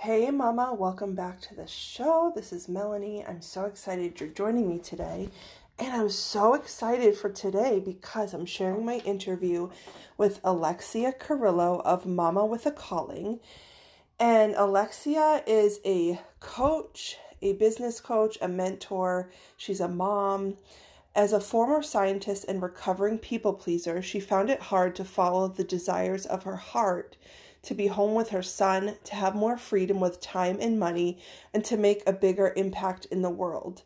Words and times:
Hey, 0.00 0.30
Mama, 0.30 0.74
welcome 0.74 1.14
back 1.14 1.40
to 1.40 1.54
the 1.54 1.66
show. 1.66 2.30
This 2.32 2.52
is 2.52 2.68
Melanie. 2.68 3.24
I'm 3.26 3.40
so 3.40 3.64
excited 3.64 4.20
you're 4.20 4.28
joining 4.28 4.68
me 4.68 4.78
today. 4.78 5.30
And 5.78 5.90
I'm 5.90 6.10
so 6.10 6.52
excited 6.52 7.16
for 7.16 7.30
today 7.30 7.80
because 7.80 8.34
I'm 8.34 8.44
sharing 8.44 8.84
my 8.84 8.98
interview 8.98 9.70
with 10.18 10.38
Alexia 10.44 11.12
Carillo 11.12 11.80
of 11.82 12.04
Mama 12.04 12.44
with 12.44 12.66
a 12.66 12.70
Calling. 12.72 13.40
And 14.20 14.54
Alexia 14.54 15.42
is 15.46 15.80
a 15.84 16.20
coach, 16.40 17.16
a 17.40 17.54
business 17.54 17.98
coach, 17.98 18.36
a 18.42 18.48
mentor. 18.48 19.30
She's 19.56 19.80
a 19.80 19.88
mom. 19.88 20.58
As 21.16 21.32
a 21.32 21.40
former 21.40 21.82
scientist 21.82 22.44
and 22.46 22.60
recovering 22.60 23.18
people 23.18 23.54
pleaser, 23.54 24.02
she 24.02 24.20
found 24.20 24.50
it 24.50 24.60
hard 24.60 24.94
to 24.96 25.04
follow 25.06 25.48
the 25.48 25.64
desires 25.64 26.26
of 26.26 26.42
her 26.42 26.56
heart 26.56 27.16
to 27.66 27.74
be 27.74 27.88
home 27.88 28.14
with 28.14 28.30
her 28.30 28.42
son, 28.42 28.96
to 29.04 29.14
have 29.14 29.34
more 29.34 29.58
freedom 29.58 30.00
with 30.00 30.20
time 30.20 30.58
and 30.60 30.78
money, 30.78 31.18
and 31.52 31.64
to 31.64 31.76
make 31.76 32.02
a 32.06 32.12
bigger 32.12 32.52
impact 32.56 33.06
in 33.06 33.22
the 33.22 33.30
world. 33.30 33.82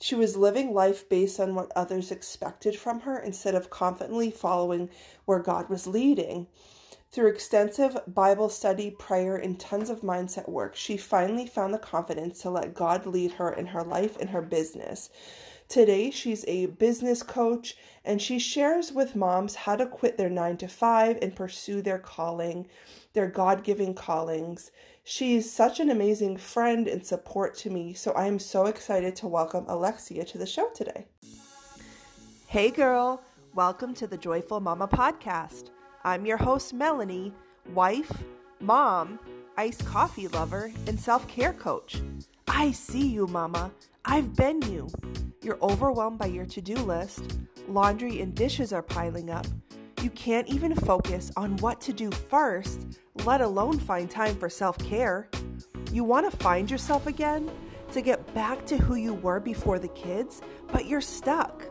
She 0.00 0.14
was 0.14 0.36
living 0.36 0.74
life 0.74 1.08
based 1.08 1.38
on 1.38 1.54
what 1.54 1.72
others 1.76 2.10
expected 2.10 2.76
from 2.76 3.00
her 3.00 3.18
instead 3.18 3.54
of 3.54 3.70
confidently 3.70 4.32
following 4.32 4.90
where 5.24 5.38
God 5.38 5.68
was 5.70 5.86
leading. 5.86 6.48
Through 7.12 7.28
extensive 7.28 7.98
Bible 8.08 8.48
study, 8.48 8.90
prayer, 8.90 9.36
and 9.36 9.60
tons 9.60 9.90
of 9.90 10.00
mindset 10.00 10.48
work, 10.48 10.74
she 10.74 10.96
finally 10.96 11.46
found 11.46 11.72
the 11.72 11.78
confidence 11.78 12.40
to 12.40 12.50
let 12.50 12.74
God 12.74 13.06
lead 13.06 13.32
her 13.32 13.52
in 13.52 13.66
her 13.66 13.84
life 13.84 14.16
and 14.18 14.30
her 14.30 14.42
business. 14.42 15.10
Today, 15.68 16.10
she's 16.10 16.44
a 16.48 16.66
business 16.66 17.22
coach 17.22 17.76
and 18.04 18.20
she 18.20 18.38
shares 18.38 18.92
with 18.92 19.14
moms 19.14 19.54
how 19.54 19.76
to 19.76 19.86
quit 19.86 20.18
their 20.18 20.28
nine 20.28 20.56
to 20.58 20.68
five 20.68 21.18
and 21.22 21.36
pursue 21.36 21.80
their 21.80 21.98
calling, 21.98 22.66
their 23.12 23.26
God 23.26 23.62
given 23.62 23.94
callings. 23.94 24.70
She's 25.04 25.50
such 25.50 25.80
an 25.80 25.90
amazing 25.90 26.36
friend 26.36 26.88
and 26.88 27.04
support 27.04 27.54
to 27.58 27.70
me, 27.70 27.92
so 27.92 28.12
I 28.12 28.26
am 28.26 28.38
so 28.38 28.66
excited 28.66 29.16
to 29.16 29.28
welcome 29.28 29.64
Alexia 29.68 30.24
to 30.24 30.38
the 30.38 30.46
show 30.46 30.70
today. 30.74 31.06
Hey, 32.46 32.70
girl, 32.70 33.22
welcome 33.54 33.94
to 33.94 34.06
the 34.06 34.16
Joyful 34.16 34.60
Mama 34.60 34.88
podcast. 34.88 35.70
I'm 36.04 36.24
your 36.24 36.38
host, 36.38 36.72
Melanie, 36.72 37.34
wife, 37.74 38.24
mom, 38.60 39.18
iced 39.56 39.84
coffee 39.84 40.28
lover, 40.28 40.72
and 40.86 40.98
self 40.98 41.28
care 41.28 41.52
coach. 41.52 42.00
I 42.48 42.70
see 42.72 43.06
you, 43.06 43.26
Mama. 43.26 43.72
I've 44.04 44.34
been 44.34 44.62
you. 44.62 44.88
You're 45.42 45.62
overwhelmed 45.62 46.18
by 46.18 46.26
your 46.26 46.46
to 46.46 46.60
do 46.60 46.76
list, 46.76 47.40
laundry 47.68 48.20
and 48.20 48.34
dishes 48.34 48.72
are 48.72 48.82
piling 48.82 49.30
up. 49.30 49.46
You 50.02 50.10
can't 50.10 50.48
even 50.48 50.74
focus 50.74 51.30
on 51.36 51.56
what 51.58 51.80
to 51.82 51.92
do 51.92 52.10
first, 52.10 52.98
let 53.24 53.40
alone 53.40 53.78
find 53.78 54.10
time 54.10 54.34
for 54.34 54.48
self 54.48 54.76
care. 54.78 55.28
You 55.92 56.02
want 56.02 56.28
to 56.28 56.36
find 56.38 56.68
yourself 56.68 57.06
again, 57.06 57.48
to 57.92 58.00
get 58.00 58.34
back 58.34 58.66
to 58.66 58.76
who 58.76 58.96
you 58.96 59.14
were 59.14 59.38
before 59.38 59.78
the 59.78 59.88
kids, 59.88 60.42
but 60.72 60.86
you're 60.86 61.00
stuck. 61.00 61.64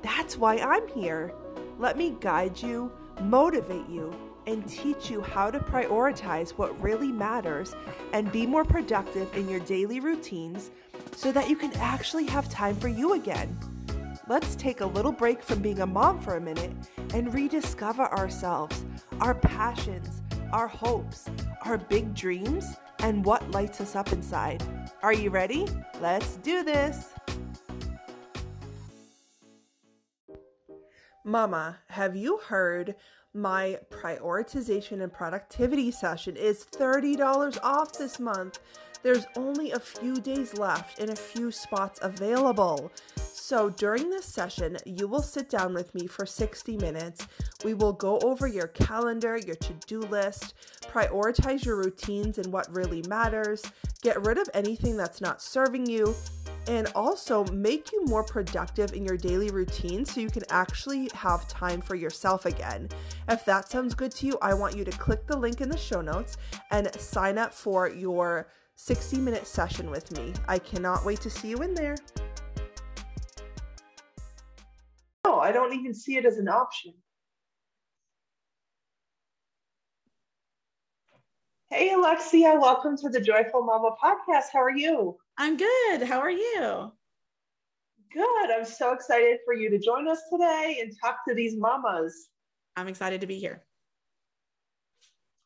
That's 0.00 0.38
why 0.38 0.56
I'm 0.56 0.88
here. 0.88 1.34
Let 1.78 1.98
me 1.98 2.16
guide 2.20 2.58
you, 2.62 2.90
motivate 3.20 3.88
you, 3.88 4.14
and 4.46 4.66
teach 4.66 5.10
you 5.10 5.20
how 5.20 5.50
to 5.50 5.58
prioritize 5.58 6.52
what 6.52 6.80
really 6.80 7.12
matters 7.12 7.74
and 8.14 8.32
be 8.32 8.46
more 8.46 8.64
productive 8.64 9.30
in 9.36 9.46
your 9.46 9.60
daily 9.60 10.00
routines 10.00 10.70
so 11.14 11.32
that 11.32 11.50
you 11.50 11.56
can 11.56 11.72
actually 11.74 12.24
have 12.26 12.48
time 12.48 12.76
for 12.76 12.88
you 12.88 13.12
again. 13.12 13.58
Let's 14.28 14.56
take 14.56 14.82
a 14.82 14.86
little 14.86 15.10
break 15.10 15.42
from 15.42 15.62
being 15.62 15.80
a 15.80 15.86
mom 15.86 16.20
for 16.20 16.36
a 16.36 16.40
minute 16.40 16.72
and 17.14 17.32
rediscover 17.32 18.02
ourselves, 18.02 18.84
our 19.22 19.34
passions, 19.34 20.20
our 20.52 20.68
hopes, 20.68 21.30
our 21.62 21.78
big 21.78 22.14
dreams, 22.14 22.66
and 22.98 23.24
what 23.24 23.50
lights 23.52 23.80
us 23.80 23.96
up 23.96 24.12
inside. 24.12 24.62
Are 25.02 25.14
you 25.14 25.30
ready? 25.30 25.66
Let's 26.02 26.36
do 26.36 26.62
this! 26.62 27.14
Mama, 31.24 31.78
have 31.88 32.14
you 32.14 32.36
heard 32.36 32.96
my 33.32 33.78
prioritization 33.90 35.02
and 35.02 35.10
productivity 35.10 35.90
session 35.90 36.36
is 36.36 36.66
$30 36.70 37.58
off 37.62 37.96
this 37.96 38.20
month? 38.20 38.58
There's 39.02 39.26
only 39.36 39.70
a 39.70 39.80
few 39.80 40.20
days 40.20 40.58
left 40.58 40.98
and 40.98 41.10
a 41.10 41.16
few 41.16 41.50
spots 41.50 42.00
available. 42.02 42.90
So 43.16 43.70
during 43.70 44.10
this 44.10 44.26
session, 44.26 44.76
you 44.84 45.06
will 45.06 45.22
sit 45.22 45.48
down 45.48 45.72
with 45.72 45.94
me 45.94 46.06
for 46.06 46.26
60 46.26 46.76
minutes. 46.76 47.26
We 47.64 47.74
will 47.74 47.92
go 47.92 48.18
over 48.20 48.46
your 48.46 48.66
calendar, 48.68 49.38
your 49.38 49.56
to 49.56 49.72
do 49.86 50.00
list, 50.00 50.54
prioritize 50.82 51.64
your 51.64 51.76
routines 51.76 52.38
and 52.38 52.52
what 52.52 52.74
really 52.74 53.02
matters, 53.08 53.62
get 54.02 54.20
rid 54.26 54.38
of 54.38 54.50
anything 54.52 54.96
that's 54.96 55.20
not 55.20 55.40
serving 55.40 55.86
you, 55.86 56.14
and 56.66 56.88
also 56.94 57.44
make 57.46 57.92
you 57.92 58.04
more 58.04 58.22
productive 58.22 58.92
in 58.92 59.04
your 59.04 59.16
daily 59.16 59.50
routine 59.50 60.04
so 60.04 60.20
you 60.20 60.28
can 60.28 60.42
actually 60.50 61.08
have 61.14 61.48
time 61.48 61.80
for 61.80 61.94
yourself 61.94 62.44
again. 62.44 62.88
If 63.28 63.44
that 63.46 63.70
sounds 63.70 63.94
good 63.94 64.12
to 64.16 64.26
you, 64.26 64.38
I 64.42 64.52
want 64.52 64.76
you 64.76 64.84
to 64.84 64.90
click 64.90 65.26
the 65.26 65.36
link 65.36 65.62
in 65.62 65.70
the 65.70 65.78
show 65.78 66.02
notes 66.02 66.36
and 66.70 66.94
sign 67.00 67.38
up 67.38 67.54
for 67.54 67.88
your 67.88 68.48
60 68.80 69.18
minute 69.18 69.44
session 69.44 69.90
with 69.90 70.16
me. 70.16 70.32
I 70.46 70.60
cannot 70.60 71.04
wait 71.04 71.20
to 71.22 71.30
see 71.30 71.48
you 71.48 71.56
in 71.58 71.74
there. 71.74 71.96
No, 75.26 75.40
I 75.40 75.50
don't 75.50 75.74
even 75.74 75.92
see 75.92 76.16
it 76.16 76.24
as 76.24 76.38
an 76.38 76.48
option. 76.48 76.94
Hey, 81.70 81.92
Alexia, 81.92 82.54
welcome 82.54 82.96
to 82.98 83.08
the 83.08 83.20
Joyful 83.20 83.64
Mama 83.64 83.96
podcast. 84.02 84.44
How 84.52 84.60
are 84.60 84.74
you? 84.74 85.18
I'm 85.36 85.56
good. 85.56 86.02
How 86.04 86.20
are 86.20 86.30
you? 86.30 86.92
Good. 88.12 88.50
I'm 88.50 88.64
so 88.64 88.92
excited 88.92 89.38
for 89.44 89.54
you 89.54 89.70
to 89.70 89.78
join 89.78 90.06
us 90.06 90.20
today 90.30 90.78
and 90.80 90.92
talk 91.02 91.18
to 91.26 91.34
these 91.34 91.56
mamas. 91.56 92.28
I'm 92.76 92.86
excited 92.86 93.20
to 93.22 93.26
be 93.26 93.40
here. 93.40 93.64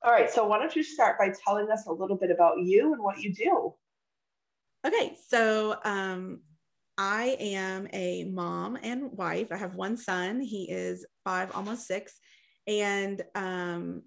All 0.04 0.12
right. 0.12 0.30
So, 0.30 0.46
why 0.46 0.58
don't 0.58 0.74
you 0.74 0.82
start 0.82 1.18
by 1.18 1.32
telling 1.44 1.70
us 1.70 1.86
a 1.86 1.92
little 1.92 2.16
bit 2.16 2.30
about 2.30 2.58
you 2.58 2.92
and 2.92 3.02
what 3.02 3.20
you 3.20 3.32
do? 3.32 3.74
Okay. 4.86 5.16
So, 5.28 5.76
um, 5.84 6.40
I 6.98 7.36
am 7.40 7.88
a 7.92 8.24
mom 8.24 8.76
and 8.82 9.12
wife. 9.12 9.48
I 9.50 9.56
have 9.56 9.74
one 9.74 9.96
son. 9.96 10.40
He 10.40 10.70
is 10.70 11.06
five, 11.24 11.54
almost 11.54 11.86
six. 11.86 12.18
And 12.66 13.22
um, 13.34 14.02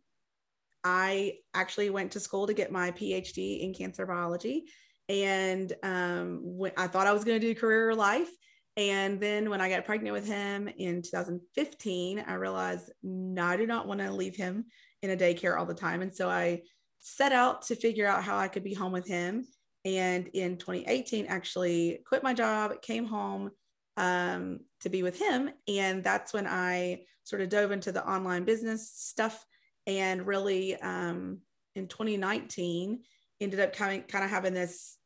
I 0.84 1.38
actually 1.54 1.90
went 1.90 2.12
to 2.12 2.20
school 2.20 2.48
to 2.48 2.54
get 2.54 2.72
my 2.72 2.92
PhD 2.92 3.62
in 3.62 3.74
cancer 3.74 4.06
biology. 4.06 4.66
And 5.10 5.74
um, 5.84 6.60
I 6.78 6.88
thought 6.88 7.08
I 7.08 7.14
was 7.14 7.24
going 7.24 7.40
to 7.40 7.48
do 7.48 7.60
career 7.60 7.96
life. 7.96 8.30
And 8.78 9.20
then 9.20 9.50
when 9.50 9.62
I 9.62 9.70
got 9.70 9.86
pregnant 9.86 10.14
with 10.14 10.28
him 10.28 10.68
in 10.68 11.02
2015, 11.02 12.24
I 12.28 12.34
realized 12.34 12.92
no, 13.04 13.46
I 13.46 13.56
do 13.56 13.66
not 13.66 13.88
want 13.88 14.02
to 14.02 14.12
leave 14.12 14.36
him 14.36 14.66
in 15.06 15.12
a 15.12 15.18
daycare 15.18 15.58
all 15.58 15.66
the 15.66 15.74
time. 15.74 16.02
And 16.02 16.14
so 16.14 16.30
I 16.30 16.64
set 17.00 17.32
out 17.32 17.62
to 17.64 17.76
figure 17.76 18.08
out 18.08 18.24
how 18.24 18.38
I 18.38 18.48
could 18.48 18.64
be 18.64 18.74
home 18.74 18.92
with 18.92 19.08
him. 19.08 19.46
And 19.86 20.28
in 20.30 20.58
2018, 20.58 21.28
actually 21.28 22.00
quit 22.08 22.24
my 22.24 22.34
job, 22.34 22.82
came 22.82 23.06
home 23.06 23.52
um, 23.98 24.60
to 24.82 24.90
be 24.90 25.04
with 25.04 25.20
him. 25.20 25.52
And 25.68 26.04
that's 26.04 26.34
when 26.34 26.48
I 26.48 27.04
sort 27.24 27.42
of 27.42 27.50
dove 27.50 27.72
into 27.72 27.92
the 27.92 28.08
online 28.08 28.44
business 28.44 28.92
stuff 28.92 29.46
and 29.88 30.26
really 30.26 30.76
um, 30.78 31.40
in 31.76 31.88
2019 31.88 33.02
ended 33.42 33.60
up 33.60 33.70
of, 33.70 34.08
kind 34.08 34.24
of 34.24 34.30
having 34.30 34.54
this 34.54 34.98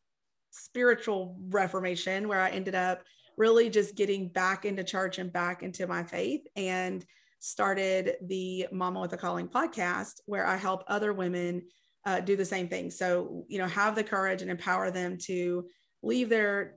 spiritual 0.52 1.38
reformation 1.50 2.28
where 2.28 2.40
I 2.40 2.50
ended 2.50 2.76
up 2.76 3.04
really 3.38 3.70
just 3.70 3.96
getting 3.96 4.30
back 4.30 4.66
into 4.66 4.84
church 4.84 5.18
and 5.18 5.32
back 5.32 5.64
into 5.64 5.88
my 5.88 6.04
faith 6.04 6.42
and 6.56 7.06
started 7.40 8.16
the 8.22 8.68
Mama 8.72 9.00
with 9.02 9.14
a 9.14 9.18
Calling 9.18 9.48
podcast, 9.48 10.22
where 10.26 10.46
I 10.46 10.58
help 10.58 10.84
other 10.88 11.14
women 11.14 11.64
uh, 12.06 12.20
do 12.20 12.36
the 12.36 12.46
same 12.46 12.68
thing. 12.68 12.92
So, 12.92 13.46
you 13.48 13.58
know, 13.58 13.68
have 13.68 13.96
the 13.96 14.04
courage 14.04 14.42
and 14.42 14.52
empower 14.52 14.92
them 14.92 15.18
to 15.24 15.66
leave 16.02 16.30
their 16.30 16.76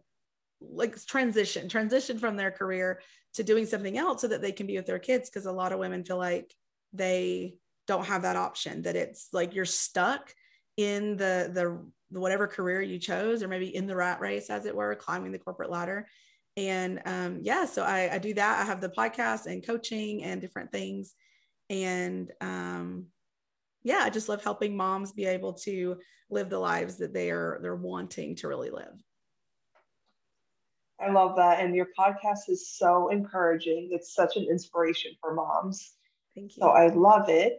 like 0.60 1.04
transition, 1.06 1.68
transition 1.68 2.18
from 2.18 2.36
their 2.36 2.50
career 2.50 3.00
to 3.34 3.42
doing 3.42 3.66
something 3.66 3.98
else 3.98 4.20
so 4.20 4.28
that 4.28 4.42
they 4.42 4.52
can 4.52 4.66
be 4.66 4.76
with 4.76 4.86
their 4.86 4.98
kids. 4.98 5.30
Cause 5.30 5.46
a 5.46 5.52
lot 5.52 5.72
of 5.72 5.78
women 5.78 6.04
feel 6.04 6.18
like 6.18 6.52
they 6.92 7.54
don't 7.88 8.06
have 8.06 8.22
that 8.22 8.36
option, 8.36 8.82
that 8.82 8.96
it's 8.96 9.28
like 9.32 9.54
you're 9.54 9.64
stuck 9.64 10.32
in 10.76 11.16
the, 11.16 11.50
the, 11.52 11.84
the 12.10 12.20
whatever 12.20 12.46
career 12.46 12.80
you 12.80 12.98
chose, 12.98 13.42
or 13.42 13.48
maybe 13.48 13.74
in 13.74 13.86
the 13.86 13.96
rat 13.96 14.20
race, 14.20 14.50
as 14.50 14.66
it 14.66 14.76
were, 14.76 14.94
climbing 14.94 15.32
the 15.32 15.38
corporate 15.38 15.70
ladder 15.70 16.06
and 16.56 17.00
um, 17.06 17.38
yeah 17.42 17.64
so 17.64 17.82
I, 17.82 18.14
I, 18.14 18.18
do 18.18 18.34
that. 18.34 18.60
I 18.60 18.64
have 18.64 18.80
the 18.80 18.90
podcast 18.90 19.46
and 19.46 19.66
coaching 19.66 20.22
and 20.24 20.40
different 20.40 20.70
things. 20.70 21.14
And 21.70 22.30
um, 22.40 23.06
yeah 23.84 24.00
i 24.02 24.10
just 24.10 24.28
love 24.28 24.44
helping 24.44 24.76
moms 24.76 25.12
be 25.12 25.24
able 25.24 25.52
to 25.54 25.96
live 26.30 26.48
the 26.48 26.58
lives 26.58 26.96
that 26.98 27.12
they 27.12 27.30
are 27.30 27.58
they're 27.62 27.76
wanting 27.76 28.34
to 28.36 28.48
really 28.48 28.70
live. 28.70 28.94
I 31.00 31.10
love 31.10 31.36
that. 31.36 31.60
And 31.60 31.74
your 31.74 31.88
podcast 31.98 32.48
is 32.48 32.70
so 32.70 33.08
encouraging. 33.08 33.88
It's 33.90 34.14
such 34.14 34.36
an 34.36 34.46
inspiration 34.48 35.12
for 35.20 35.34
moms. 35.34 35.94
Thank 36.34 36.56
you 36.56 36.62
so 36.62 36.70
i 36.70 36.88
love 36.88 37.28
it. 37.28 37.58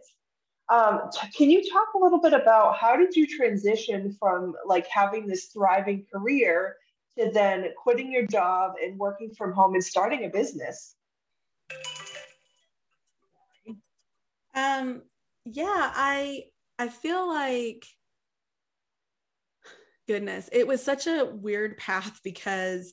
Um, 0.70 1.02
t- 1.12 1.28
can 1.36 1.50
you 1.50 1.62
talk 1.70 1.88
a 1.94 1.98
little 1.98 2.20
bit 2.20 2.32
about 2.32 2.78
how 2.78 2.96
did 2.96 3.14
you 3.14 3.26
transition 3.26 4.16
from 4.18 4.54
like 4.64 4.86
having 4.86 5.26
this 5.26 5.46
thriving 5.46 6.06
career 6.10 6.76
to 7.18 7.30
then 7.30 7.66
quitting 7.76 8.10
your 8.10 8.26
job 8.26 8.74
and 8.82 8.98
working 8.98 9.34
from 9.34 9.52
home 9.52 9.74
and 9.74 9.84
starting 9.84 10.24
a 10.24 10.28
business? 10.28 10.96
Um, 14.54 15.02
yeah, 15.44 15.92
I 15.94 16.44
I 16.78 16.88
feel 16.88 17.28
like 17.28 17.84
goodness, 20.06 20.48
it 20.52 20.66
was 20.66 20.82
such 20.82 21.06
a 21.06 21.24
weird 21.24 21.76
path 21.78 22.20
because 22.22 22.92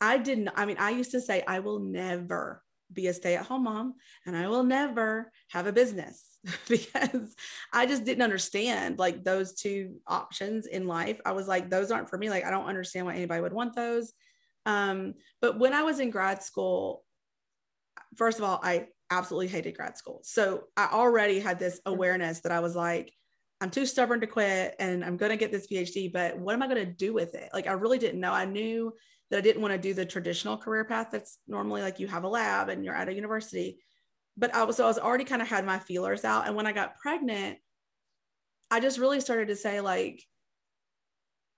I 0.00 0.18
didn't, 0.18 0.50
I 0.54 0.66
mean, 0.66 0.76
I 0.78 0.90
used 0.90 1.12
to 1.12 1.20
say, 1.20 1.42
I 1.46 1.60
will 1.60 1.78
never 1.78 2.62
be 2.92 3.06
a 3.06 3.14
stay 3.14 3.36
at 3.36 3.46
home 3.46 3.64
mom 3.64 3.94
and 4.26 4.36
I 4.36 4.48
will 4.48 4.62
never 4.62 5.32
have 5.48 5.66
a 5.66 5.72
business 5.72 6.33
because 6.68 7.34
I 7.72 7.86
just 7.86 8.04
didn't 8.04 8.22
understand 8.22 8.98
like 8.98 9.24
those 9.24 9.54
two 9.54 9.96
options 10.06 10.66
in 10.66 10.86
life. 10.86 11.20
I 11.24 11.32
was 11.32 11.48
like, 11.48 11.70
those 11.70 11.90
aren't 11.90 12.10
for 12.10 12.18
me. 12.18 12.30
Like, 12.30 12.44
I 12.44 12.50
don't 12.50 12.66
understand 12.66 13.06
why 13.06 13.14
anybody 13.14 13.40
would 13.40 13.52
want 13.52 13.74
those. 13.74 14.12
Um, 14.66 15.14
but 15.40 15.58
when 15.58 15.72
I 15.72 15.82
was 15.82 16.00
in 16.00 16.10
grad 16.10 16.42
school, 16.42 17.04
first 18.16 18.38
of 18.38 18.44
all, 18.44 18.60
I 18.62 18.88
absolutely 19.10 19.48
hated 19.48 19.76
grad 19.76 19.96
school. 19.96 20.20
So 20.24 20.64
I 20.76 20.88
already 20.92 21.40
had 21.40 21.58
this 21.58 21.80
awareness 21.86 22.40
that 22.40 22.52
I 22.52 22.60
was 22.60 22.74
like, 22.74 23.12
I'm 23.60 23.70
too 23.70 23.86
stubborn 23.86 24.20
to 24.20 24.26
quit 24.26 24.74
and 24.78 25.04
I'm 25.04 25.16
going 25.16 25.30
to 25.30 25.36
get 25.36 25.52
this 25.52 25.66
PhD, 25.66 26.12
but 26.12 26.38
what 26.38 26.54
am 26.54 26.62
I 26.62 26.66
going 26.66 26.84
to 26.84 26.92
do 26.92 27.14
with 27.14 27.34
it? 27.34 27.50
Like, 27.52 27.66
I 27.66 27.72
really 27.72 27.98
didn't 27.98 28.20
know. 28.20 28.32
I 28.32 28.44
knew 28.44 28.92
that 29.30 29.38
I 29.38 29.40
didn't 29.40 29.62
want 29.62 29.72
to 29.72 29.78
do 29.78 29.94
the 29.94 30.04
traditional 30.04 30.56
career 30.56 30.84
path 30.84 31.08
that's 31.10 31.38
normally 31.46 31.80
like 31.80 31.98
you 31.98 32.06
have 32.08 32.24
a 32.24 32.28
lab 32.28 32.68
and 32.68 32.84
you're 32.84 32.94
at 32.94 33.08
a 33.08 33.14
university. 33.14 33.78
But 34.36 34.54
I 34.54 34.64
was, 34.64 34.76
so 34.76 34.84
I 34.84 34.88
was 34.88 34.98
already 34.98 35.24
kind 35.24 35.42
of 35.42 35.48
had 35.48 35.64
my 35.64 35.78
feelers 35.78 36.24
out. 36.24 36.46
And 36.46 36.56
when 36.56 36.66
I 36.66 36.72
got 36.72 36.98
pregnant, 36.98 37.58
I 38.70 38.80
just 38.80 38.98
really 38.98 39.20
started 39.20 39.48
to 39.48 39.56
say, 39.56 39.80
like, 39.80 40.22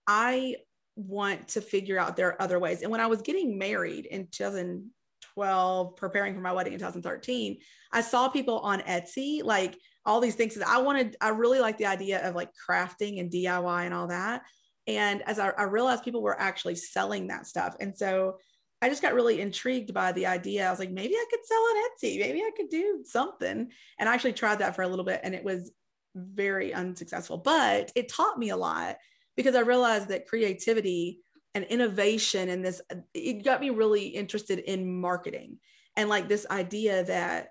I 0.06 0.56
want 0.96 1.48
to 1.48 1.60
figure 1.60 1.98
out 1.98 2.16
there 2.16 2.28
are 2.28 2.42
other 2.42 2.58
ways. 2.58 2.82
And 2.82 2.90
when 2.90 3.00
I 3.00 3.06
was 3.06 3.22
getting 3.22 3.58
married 3.58 4.06
in 4.06 4.28
2012, 4.30 5.96
preparing 5.96 6.34
for 6.34 6.40
my 6.40 6.52
wedding 6.52 6.72
in 6.72 6.78
2013, 6.78 7.58
I 7.92 8.00
saw 8.00 8.28
people 8.28 8.60
on 8.60 8.80
Etsy, 8.80 9.42
like 9.42 9.78
all 10.04 10.20
these 10.20 10.34
things 10.34 10.58
I 10.60 10.80
wanted. 10.80 11.16
I 11.20 11.30
really 11.30 11.60
like 11.60 11.78
the 11.78 11.86
idea 11.86 12.26
of 12.26 12.34
like 12.34 12.50
crafting 12.68 13.20
and 13.20 13.30
DIY 13.30 13.84
and 13.84 13.94
all 13.94 14.08
that. 14.08 14.42
And 14.86 15.22
as 15.22 15.38
I, 15.38 15.50
I 15.50 15.64
realized 15.64 16.04
people 16.04 16.22
were 16.22 16.40
actually 16.40 16.76
selling 16.76 17.26
that 17.26 17.46
stuff. 17.46 17.74
And 17.80 17.96
so 17.96 18.38
I 18.86 18.88
just 18.88 19.02
got 19.02 19.14
really 19.14 19.40
intrigued 19.40 19.92
by 19.92 20.12
the 20.12 20.26
idea. 20.26 20.64
I 20.64 20.70
was 20.70 20.78
like, 20.78 20.92
maybe 20.92 21.14
I 21.14 21.24
could 21.28 21.44
sell 21.44 21.58
on 21.58 21.76
Etsy. 21.76 22.20
Maybe 22.20 22.40
I 22.42 22.52
could 22.56 22.68
do 22.68 23.02
something. 23.04 23.68
And 23.98 24.08
I 24.08 24.14
actually 24.14 24.34
tried 24.34 24.60
that 24.60 24.76
for 24.76 24.82
a 24.82 24.86
little 24.86 25.04
bit 25.04 25.22
and 25.24 25.34
it 25.34 25.42
was 25.42 25.72
very 26.14 26.72
unsuccessful, 26.72 27.38
but 27.38 27.90
it 27.96 28.08
taught 28.08 28.38
me 28.38 28.50
a 28.50 28.56
lot 28.56 28.98
because 29.36 29.56
I 29.56 29.62
realized 29.62 30.06
that 30.10 30.28
creativity 30.28 31.18
and 31.52 31.64
innovation 31.64 32.48
and 32.48 32.64
this, 32.64 32.80
it 33.12 33.44
got 33.44 33.60
me 33.60 33.70
really 33.70 34.06
interested 34.06 34.60
in 34.60 35.00
marketing 35.00 35.58
and 35.96 36.08
like 36.08 36.28
this 36.28 36.46
idea 36.48 37.02
that 37.06 37.48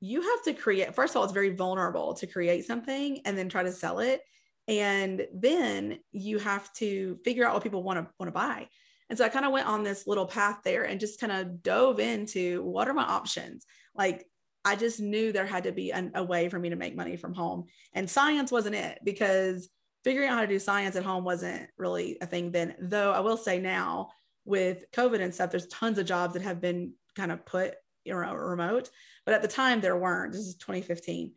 you 0.00 0.22
have 0.22 0.42
to 0.44 0.54
create, 0.54 0.94
first 0.94 1.12
of 1.12 1.18
all, 1.18 1.24
it's 1.24 1.34
very 1.34 1.54
vulnerable 1.54 2.14
to 2.14 2.26
create 2.26 2.64
something 2.64 3.20
and 3.26 3.36
then 3.36 3.50
try 3.50 3.62
to 3.62 3.72
sell 3.72 3.98
it 3.98 4.22
and 4.68 5.26
then 5.34 5.98
you 6.12 6.38
have 6.38 6.72
to 6.72 7.18
figure 7.26 7.44
out 7.44 7.52
what 7.52 7.62
people 7.62 7.82
want 7.82 7.98
to 7.98 8.08
want 8.18 8.28
to 8.28 8.32
buy 8.32 8.68
and 9.12 9.18
so 9.18 9.26
i 9.26 9.28
kind 9.28 9.44
of 9.44 9.52
went 9.52 9.68
on 9.68 9.82
this 9.82 10.06
little 10.06 10.24
path 10.24 10.60
there 10.64 10.84
and 10.84 10.98
just 10.98 11.20
kind 11.20 11.30
of 11.30 11.62
dove 11.62 12.00
into 12.00 12.62
what 12.62 12.88
are 12.88 12.94
my 12.94 13.04
options? 13.04 13.66
Like 13.94 14.26
i 14.64 14.74
just 14.74 15.00
knew 15.00 15.32
there 15.32 15.44
had 15.44 15.64
to 15.64 15.72
be 15.72 15.92
an, 15.92 16.12
a 16.14 16.24
way 16.24 16.48
for 16.48 16.58
me 16.58 16.70
to 16.70 16.76
make 16.76 16.96
money 16.96 17.18
from 17.18 17.34
home. 17.34 17.64
And 17.92 18.08
science 18.08 18.50
wasn't 18.50 18.76
it 18.76 19.00
because 19.04 19.68
figuring 20.02 20.30
out 20.30 20.36
how 20.36 20.40
to 20.40 20.46
do 20.46 20.58
science 20.58 20.96
at 20.96 21.04
home 21.04 21.24
wasn't 21.24 21.68
really 21.76 22.16
a 22.22 22.26
thing 22.26 22.52
then. 22.52 22.74
Though 22.80 23.12
i 23.12 23.20
will 23.20 23.36
say 23.36 23.58
now 23.58 24.08
with 24.46 24.90
covid 24.92 25.20
and 25.20 25.34
stuff 25.34 25.50
there's 25.50 25.66
tons 25.66 25.98
of 25.98 26.06
jobs 26.06 26.32
that 26.32 26.42
have 26.42 26.62
been 26.62 26.94
kind 27.14 27.32
of 27.32 27.44
put 27.44 27.74
you 28.06 28.14
know, 28.14 28.32
remote. 28.32 28.88
But 29.26 29.34
at 29.34 29.42
the 29.42 29.48
time 29.48 29.82
there 29.82 29.94
weren't. 29.94 30.32
This 30.32 30.46
is 30.46 30.54
2015 30.54 31.32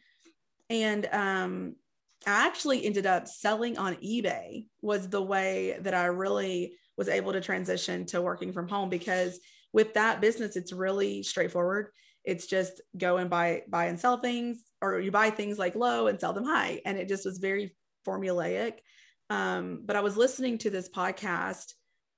and 0.70 1.10
um 1.12 1.76
I 2.26 2.48
actually 2.48 2.86
ended 2.86 3.06
up 3.06 3.28
selling 3.28 3.78
on 3.78 3.96
eBay 3.96 4.68
was 4.82 5.10
the 5.10 5.22
way 5.22 5.78
that 5.82 5.94
I 5.94 6.06
really 6.06 6.78
was 6.98 7.10
able 7.10 7.34
to 7.34 7.42
transition 7.42 8.06
to 8.08 8.22
working 8.22 8.54
from 8.54 8.68
home 8.68 8.90
because 8.90 9.40
with 9.74 9.94
that 9.94 10.22
business 10.22 10.56
it's 10.56 10.72
really 10.72 11.24
straightforward. 11.24 11.90
It's 12.24 12.48
just 12.48 12.82
go 12.98 13.18
and 13.18 13.30
buy 13.30 13.64
buy 13.68 13.86
and 13.86 14.00
sell 14.00 14.18
things 14.18 14.64
or 14.82 15.00
you 15.00 15.12
buy 15.12 15.30
things 15.30 15.60
like 15.60 15.76
low 15.76 16.08
and 16.08 16.20
sell 16.20 16.34
them 16.34 16.46
high 16.46 16.82
and 16.86 16.98
it 16.98 17.08
just 17.08 17.26
was 17.26 17.38
very 17.38 17.76
formulaic. 18.08 18.74
Um, 19.30 19.82
but 19.86 19.96
I 19.96 20.02
was 20.02 20.18
listening 20.18 20.58
to 20.60 20.70
this 20.70 20.90
podcast 20.90 21.74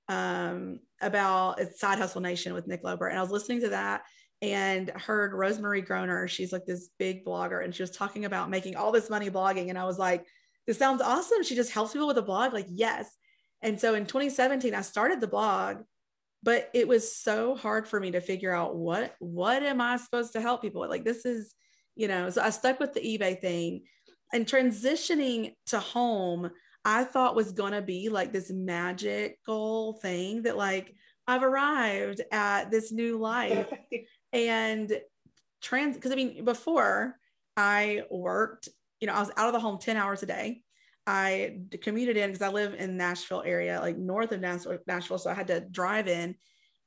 um, 0.10 0.80
about 1.02 1.60
it's 1.60 1.80
Side 1.80 1.98
Hustle 1.98 2.22
Nation 2.22 2.54
with 2.54 2.68
Nick 2.68 2.84
Loper 2.84 3.08
and 3.08 3.18
I 3.18 3.22
was 3.22 3.32
listening 3.32 3.62
to 3.62 3.70
that 3.70 4.04
and 4.42 4.90
heard 4.90 5.34
Rosemarie 5.34 5.86
Groner. 5.86 6.28
She's 6.28 6.54
like 6.54 6.66
this 6.66 6.90
big 7.00 7.26
blogger, 7.26 7.64
and 7.64 7.74
she 7.74 7.84
was 7.84 7.92
talking 7.92 8.26
about 8.26 8.50
making 8.50 8.76
all 8.76 8.92
this 8.92 9.10
money 9.10 9.30
blogging. 9.30 9.70
And 9.70 9.78
I 9.78 9.86
was 9.86 9.98
like, 9.98 10.26
this 10.68 10.78
sounds 10.78 11.02
awesome. 11.02 11.44
She 11.44 11.56
just 11.56 11.72
helps 11.72 11.94
people 11.94 12.08
with 12.08 12.18
a 12.18 12.24
blog. 12.24 12.54
Like, 12.54 12.68
yes. 12.70 13.10
And 13.62 13.80
so 13.80 13.96
in 13.96 14.06
2017, 14.06 14.74
I 14.74 14.82
started 14.82 15.20
the 15.20 15.28
blog, 15.28 15.78
but 16.44 16.70
it 16.74 16.88
was 16.88 17.16
so 17.16 17.56
hard 17.56 17.88
for 17.88 18.00
me 18.00 18.12
to 18.12 18.22
figure 18.22 18.54
out 18.54 18.76
what 18.76 19.16
what 19.20 19.64
am 19.64 19.82
I 19.82 19.98
supposed 19.98 20.34
to 20.34 20.42
help 20.42 20.62
people 20.62 20.82
with? 20.82 20.90
Like, 20.90 21.04
this 21.04 21.26
is, 21.26 21.54
you 21.96 22.08
know, 22.08 22.30
so 22.30 22.42
I 22.42 22.52
stuck 22.52 22.80
with 22.80 22.94
the 22.94 23.02
eBay 23.02 23.40
thing 23.40 23.84
and 24.34 24.46
transitioning 24.46 25.56
to 25.68 25.80
home. 25.80 26.52
I 26.86 27.04
thought 27.04 27.36
was 27.36 27.52
gonna 27.52 27.82
be 27.82 28.10
like 28.10 28.32
this 28.32 28.52
magical 28.52 29.94
thing 30.02 30.44
that 30.44 30.56
like 30.56 30.94
I've 31.28 31.44
arrived 31.44 32.22
at 32.32 32.72
this 32.72 32.92
new 32.92 33.18
life. 33.18 33.68
and 34.34 34.92
trans 35.62 35.96
because 35.96 36.12
I 36.12 36.16
mean 36.16 36.46
before 36.46 37.18
I 37.56 38.04
worked, 38.12 38.70
you 39.00 39.08
know, 39.08 39.14
I 39.14 39.20
was 39.20 39.32
out 39.36 39.48
of 39.48 39.54
the 39.54 39.60
home 39.60 39.80
10 39.80 39.98
hours 39.98 40.24
a 40.24 40.28
day. 40.28 40.64
I 41.08 41.62
commuted 41.82 42.18
in 42.18 42.30
because 42.30 42.46
I 42.46 42.52
live 42.52 42.76
in 42.76 42.98
Nashville 42.98 43.42
area, 43.46 43.80
like 43.80 43.98
north 43.98 44.34
of 44.34 44.42
Nashville. 44.42 45.18
So 45.18 45.30
I 45.30 45.34
had 45.34 45.48
to 45.48 45.62
drive 45.62 46.10
in 46.10 46.36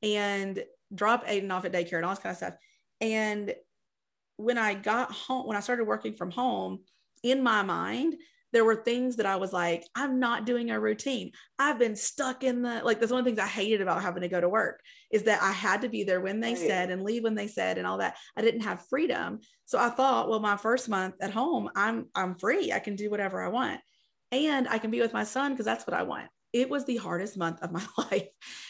and 0.02 0.62
drop 0.94 1.26
Aiden 1.26 1.50
off 1.50 1.64
at 1.64 1.72
daycare 1.72 1.96
and 1.96 2.05
all 2.05 2.12
this 2.12 2.22
kind 2.22 2.32
of 2.32 2.37
stuff. 2.37 2.55
And 3.00 3.55
when 4.37 4.58
I 4.58 4.75
got 4.75 5.11
home, 5.11 5.46
when 5.46 5.56
I 5.56 5.61
started 5.61 5.87
working 5.87 6.14
from 6.14 6.31
home, 6.31 6.81
in 7.22 7.43
my 7.43 7.62
mind, 7.62 8.17
there 8.52 8.64
were 8.64 8.76
things 8.76 9.17
that 9.17 9.26
I 9.26 9.37
was 9.37 9.52
like, 9.52 9.84
I'm 9.94 10.19
not 10.19 10.44
doing 10.44 10.70
a 10.70 10.81
routine. 10.81 11.32
I've 11.58 11.79
been 11.79 11.94
stuck 11.96 12.43
in 12.43 12.62
the 12.62 12.82
like 12.84 12.98
that's 12.98 13.12
one 13.12 13.20
of 13.20 13.24
the 13.24 13.31
things 13.31 13.41
I 13.41 13.46
hated 13.46 13.81
about 13.81 14.03
having 14.03 14.22
to 14.22 14.29
go 14.29 14.41
to 14.41 14.48
work 14.48 14.81
is 15.10 15.22
that 15.24 15.41
I 15.41 15.53
had 15.53 15.82
to 15.82 15.89
be 15.89 16.05
there 16.05 16.20
when 16.20 16.41
they 16.41 16.55
right. 16.55 16.58
said 16.58 16.91
and 16.91 17.05
leave 17.05 17.22
when 17.22 17.36
they 17.36 17.46
said 17.46 17.79
and 17.79 17.86
all 17.86 17.98
that. 17.98 18.17
I 18.36 18.43
didn't 18.43 18.62
have 18.62 18.86
freedom. 18.89 19.41
So 19.67 19.79
I 19.79 19.91
thought, 19.91 20.29
well, 20.29 20.41
my 20.41 20.56
first 20.56 20.89
month 20.89 21.15
at 21.20 21.31
home, 21.31 21.70
I'm 21.77 22.08
I'm 22.15 22.34
free. 22.34 22.72
I 22.72 22.81
can 22.81 22.96
do 22.96 23.08
whatever 23.08 23.41
I 23.41 23.48
want. 23.48 23.81
And 24.32 24.69
I 24.69 24.79
can 24.79 24.91
be 24.91 25.01
with 25.01 25.13
my 25.13 25.25
son 25.25 25.53
because 25.53 25.67
that's 25.67 25.87
what 25.87 25.94
I 25.94 26.03
want. 26.05 26.29
It 26.53 26.69
was 26.69 26.84
the 26.84 26.96
hardest 26.96 27.37
month 27.37 27.63
of 27.63 27.72
my 27.72 27.84
life 27.99 28.29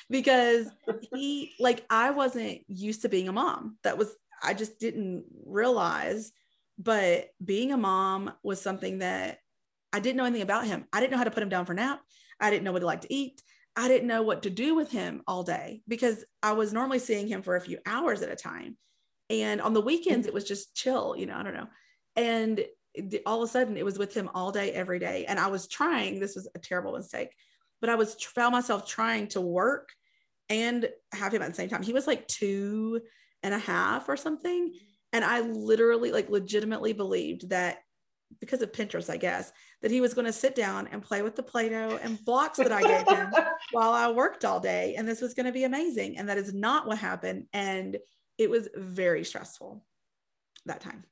because 0.09 0.67
he 1.13 1.53
like 1.59 1.85
I 1.89 2.11
wasn't 2.11 2.61
used 2.69 3.03
to 3.03 3.09
being 3.09 3.29
a 3.29 3.33
mom. 3.33 3.79
That 3.85 3.99
was 3.99 4.15
I 4.43 4.55
just 4.55 4.79
didn't 4.79 5.25
realize 5.45 6.33
but 6.83 7.29
being 7.45 7.73
a 7.73 7.77
mom 7.77 8.33
was 8.43 8.61
something 8.61 8.99
that 8.99 9.39
I 9.93 10.01
didn't 10.01 10.17
know 10.17 10.25
anything 10.25 10.43
about 10.43 10.67
him. 10.67 10.87
I 10.93 11.01
didn't 11.01 11.13
know 11.13 11.19
how 11.19 11.25
to 11.25 11.31
put 11.31 11.43
him 11.43 11.51
down 11.51 11.67
for 11.67 11.75
nap. 11.75 12.01
I 12.41 12.49
didn't 12.49 12.65
know 12.65 12.73
what 12.73 12.81
he 12.81 12.87
liked 12.87 13.03
to 13.03 13.13
eat. 13.13 13.43
I 13.77 13.87
didn't 13.89 14.09
know 14.09 14.23
what 14.23 14.45
to 14.45 14.51
do 14.51 14.75
with 14.75 14.91
him 14.91 15.23
all 15.27 15.43
day 15.43 15.83
because 15.87 16.25
I 16.43 16.53
was 16.53 16.73
normally 16.73 16.99
seeing 16.99 17.29
him 17.29 17.43
for 17.43 17.57
a 17.57 17.61
few 17.61 17.79
hours 17.85 18.23
at 18.23 18.33
a 18.33 18.37
time. 18.37 18.79
And 19.29 19.61
on 19.61 19.75
the 19.75 19.81
weekends, 19.81 20.27
mm-hmm. 20.27 20.29
it 20.29 20.35
was 20.35 20.45
just 20.45 20.75
chill, 20.75 21.15
you 21.17 21.27
know, 21.27 21.37
I 21.37 21.43
don't 21.43 21.55
know. 21.55 21.69
And 22.17 22.65
all 23.27 23.43
of 23.43 23.49
a 23.49 23.53
sudden, 23.53 23.77
it 23.77 23.85
was 23.85 23.99
with 23.99 24.17
him 24.17 24.31
all 24.35 24.53
day, 24.53 24.73
every 24.73 24.99
day. 24.99 25.25
And 25.27 25.39
I 25.39 25.49
was 25.49 25.69
trying, 25.69 26.19
this 26.19 26.35
was 26.35 26.49
a 26.55 26.59
terrible 26.59 26.93
mistake, 26.93 27.31
but 27.81 27.91
I 27.91 27.95
was 27.95 28.15
found 28.15 28.53
myself 28.53 28.87
trying 28.87 29.29
to 29.29 29.41
work 29.41 29.91
and 30.49 30.89
have 31.13 31.33
him 31.33 31.43
at 31.43 31.49
the 31.49 31.55
same 31.55 31.69
time. 31.69 31.83
He 31.83 31.93
was 31.93 32.07
like 32.07 32.27
two 32.27 33.01
and 33.43 33.55
a 33.55 33.59
half 33.59 34.09
or 34.09 34.17
something. 34.17 34.73
And 35.13 35.25
I 35.25 35.41
literally, 35.41 36.13
like, 36.13 36.31
legitimately 36.31 36.93
believed 36.93 37.51
that 37.51 37.79
because 38.39 38.63
of 38.63 38.71
Pinterest, 38.71 39.11
I 39.11 39.17
guess, 39.17 39.51
that 39.83 39.91
he 39.91 40.01
was 40.01 40.15
going 40.15 40.27
to 40.27 40.33
sit 40.33 40.55
down 40.55 40.87
and 40.89 41.03
play 41.03 41.23
with 41.23 41.35
the 41.35 41.43
Play-Doh 41.43 41.99
and 42.03 42.25
blocks 42.25 42.59
that 42.59 42.71
I 42.71 42.83
gave 42.83 43.09
him 43.09 43.33
while 43.73 43.91
I 43.91 44.11
worked 44.11 44.45
all 44.45 44.61
day. 44.61 44.95
And 44.97 45.09
this 45.09 45.21
was 45.21 45.35
going 45.35 45.47
to 45.47 45.53
be 45.53 45.65
amazing. 45.65 46.17
And 46.17 46.29
that 46.29 46.39
is 46.39 46.55
not 46.55 46.87
what 46.87 46.99
happened. 46.99 47.47
And 47.53 47.99
it 48.39 48.49
was 48.49 48.69
very 48.75 49.25
stressful 49.25 49.85
that 50.67 50.81
time. 50.81 51.05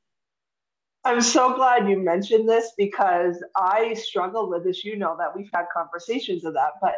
I'm 1.09 1.23
so 1.23 1.57
glad 1.57 1.89
you 1.89 1.99
mentioned 1.99 2.47
this 2.47 2.73
because 2.77 3.43
I 3.57 3.95
struggle 3.95 4.51
with 4.51 4.65
this. 4.65 4.85
You 4.85 4.95
know 4.95 5.17
that 5.19 5.35
we've 5.35 5.49
had 5.55 5.65
conversations 5.75 6.45
of 6.45 6.53
that. 6.53 6.73
But 6.83 6.97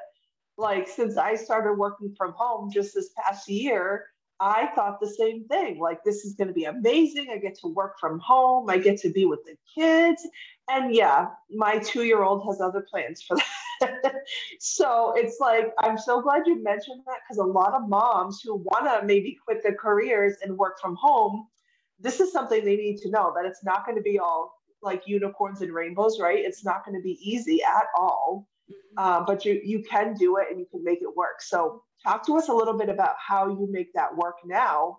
like 0.59 0.88
since 0.88 1.17
I 1.17 1.37
started 1.37 1.75
working 1.75 2.12
from 2.19 2.33
home 2.33 2.73
just 2.73 2.93
this 2.93 3.11
past 3.17 3.49
year, 3.49 4.07
I 4.40 4.67
thought 4.75 4.99
the 4.99 5.09
same 5.09 5.45
thing. 5.45 5.79
Like, 5.79 6.02
this 6.02 6.25
is 6.25 6.35
going 6.35 6.49
to 6.49 6.55
be 6.55 6.64
amazing. 6.64 7.29
I 7.31 7.37
get 7.37 7.57
to 7.61 7.69
work 7.69 8.00
from 8.00 8.19
home. 8.19 8.69
I 8.69 8.79
get 8.79 8.99
to 9.02 9.11
be 9.11 9.26
with 9.26 9.45
the 9.45 9.55
kids. 9.73 10.26
And 10.69 10.93
yeah, 10.93 11.29
my 11.49 11.79
two 11.79 12.02
year 12.02 12.25
old 12.25 12.45
has 12.49 12.61
other 12.61 12.85
plans 12.90 13.23
for 13.23 13.37
that. 13.81 14.12
so 14.59 15.12
it's 15.14 15.38
like, 15.38 15.73
I'm 15.79 15.99
so 15.99 16.21
glad 16.21 16.49
you 16.49 16.61
mentioned 16.64 17.02
that 17.07 17.19
because 17.29 17.38
a 17.38 17.45
lot 17.45 17.75
of 17.75 17.88
moms 17.88 18.40
who 18.43 18.57
want 18.57 18.87
to 18.87 19.07
maybe 19.07 19.38
quit 19.45 19.62
their 19.62 19.76
careers 19.76 20.35
and 20.43 20.59
work 20.59 20.81
from 20.81 20.97
home, 20.97 21.47
this 22.00 22.21
is 22.21 22.33
something 22.33 22.64
they 22.64 22.76
need 22.76 22.99
to 22.99 23.11
know 23.11 23.33
that 23.37 23.45
it's 23.45 23.64
not 23.64 23.85
going 23.85 23.97
to 23.97 24.02
be 24.02 24.19
all 24.19 24.54
like 24.83 25.07
unicorns 25.07 25.61
and 25.61 25.73
rainbows, 25.73 26.19
right? 26.19 26.38
It's 26.38 26.64
not 26.64 26.85
going 26.85 26.97
to 26.97 27.02
be 27.02 27.19
easy 27.21 27.62
at 27.62 27.85
all. 27.95 28.49
Mm-hmm. 28.71 28.99
Uh, 28.99 29.25
but 29.26 29.45
you 29.45 29.61
you 29.64 29.83
can 29.83 30.14
do 30.14 30.38
it 30.38 30.47
and 30.50 30.59
you 30.59 30.66
can 30.71 30.83
make 30.83 31.02
it 31.02 31.16
work. 31.16 31.42
So 31.42 31.83
talk 32.02 32.25
to 32.26 32.37
us 32.37 32.49
a 32.49 32.52
little 32.52 32.78
bit 32.78 32.88
about 32.88 33.14
how 33.19 33.49
you 33.49 33.69
make 33.71 33.92
that 33.95 34.16
work 34.16 34.37
now. 34.45 34.99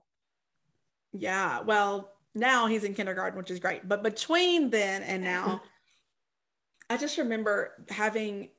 Yeah, 1.14 1.62
well, 1.62 2.12
now 2.36 2.68
he's 2.68 2.84
in 2.84 2.94
kindergarten, 2.94 3.38
which 3.38 3.52
is 3.52 3.60
great. 3.60 3.88
But 3.88 4.04
between 4.04 4.70
then 4.70 5.04
and 5.04 5.24
now, 5.24 5.62
I 6.90 6.98
just 6.98 7.18
remember 7.18 7.74
having, 7.90 8.50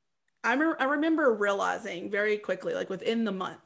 I, 0.45 0.55
re- 0.55 0.75
I 0.79 0.85
remember 0.85 1.33
realizing 1.33 2.11
very 2.11 2.37
quickly, 2.37 2.75
like 2.75 2.91
within 2.91 3.25
the 3.25 3.33
month 3.33 3.61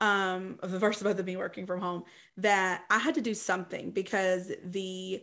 um, 0.00 0.58
of 0.62 0.70
the 0.70 0.80
first 0.80 1.02
month 1.02 1.18
of 1.18 1.26
me 1.26 1.36
working 1.36 1.66
from 1.66 1.80
home, 1.80 2.04
that 2.36 2.84
I 2.90 2.98
had 2.98 3.14
to 3.14 3.20
do 3.20 3.34
something 3.34 3.90
because 3.90 4.52
the 4.64 5.22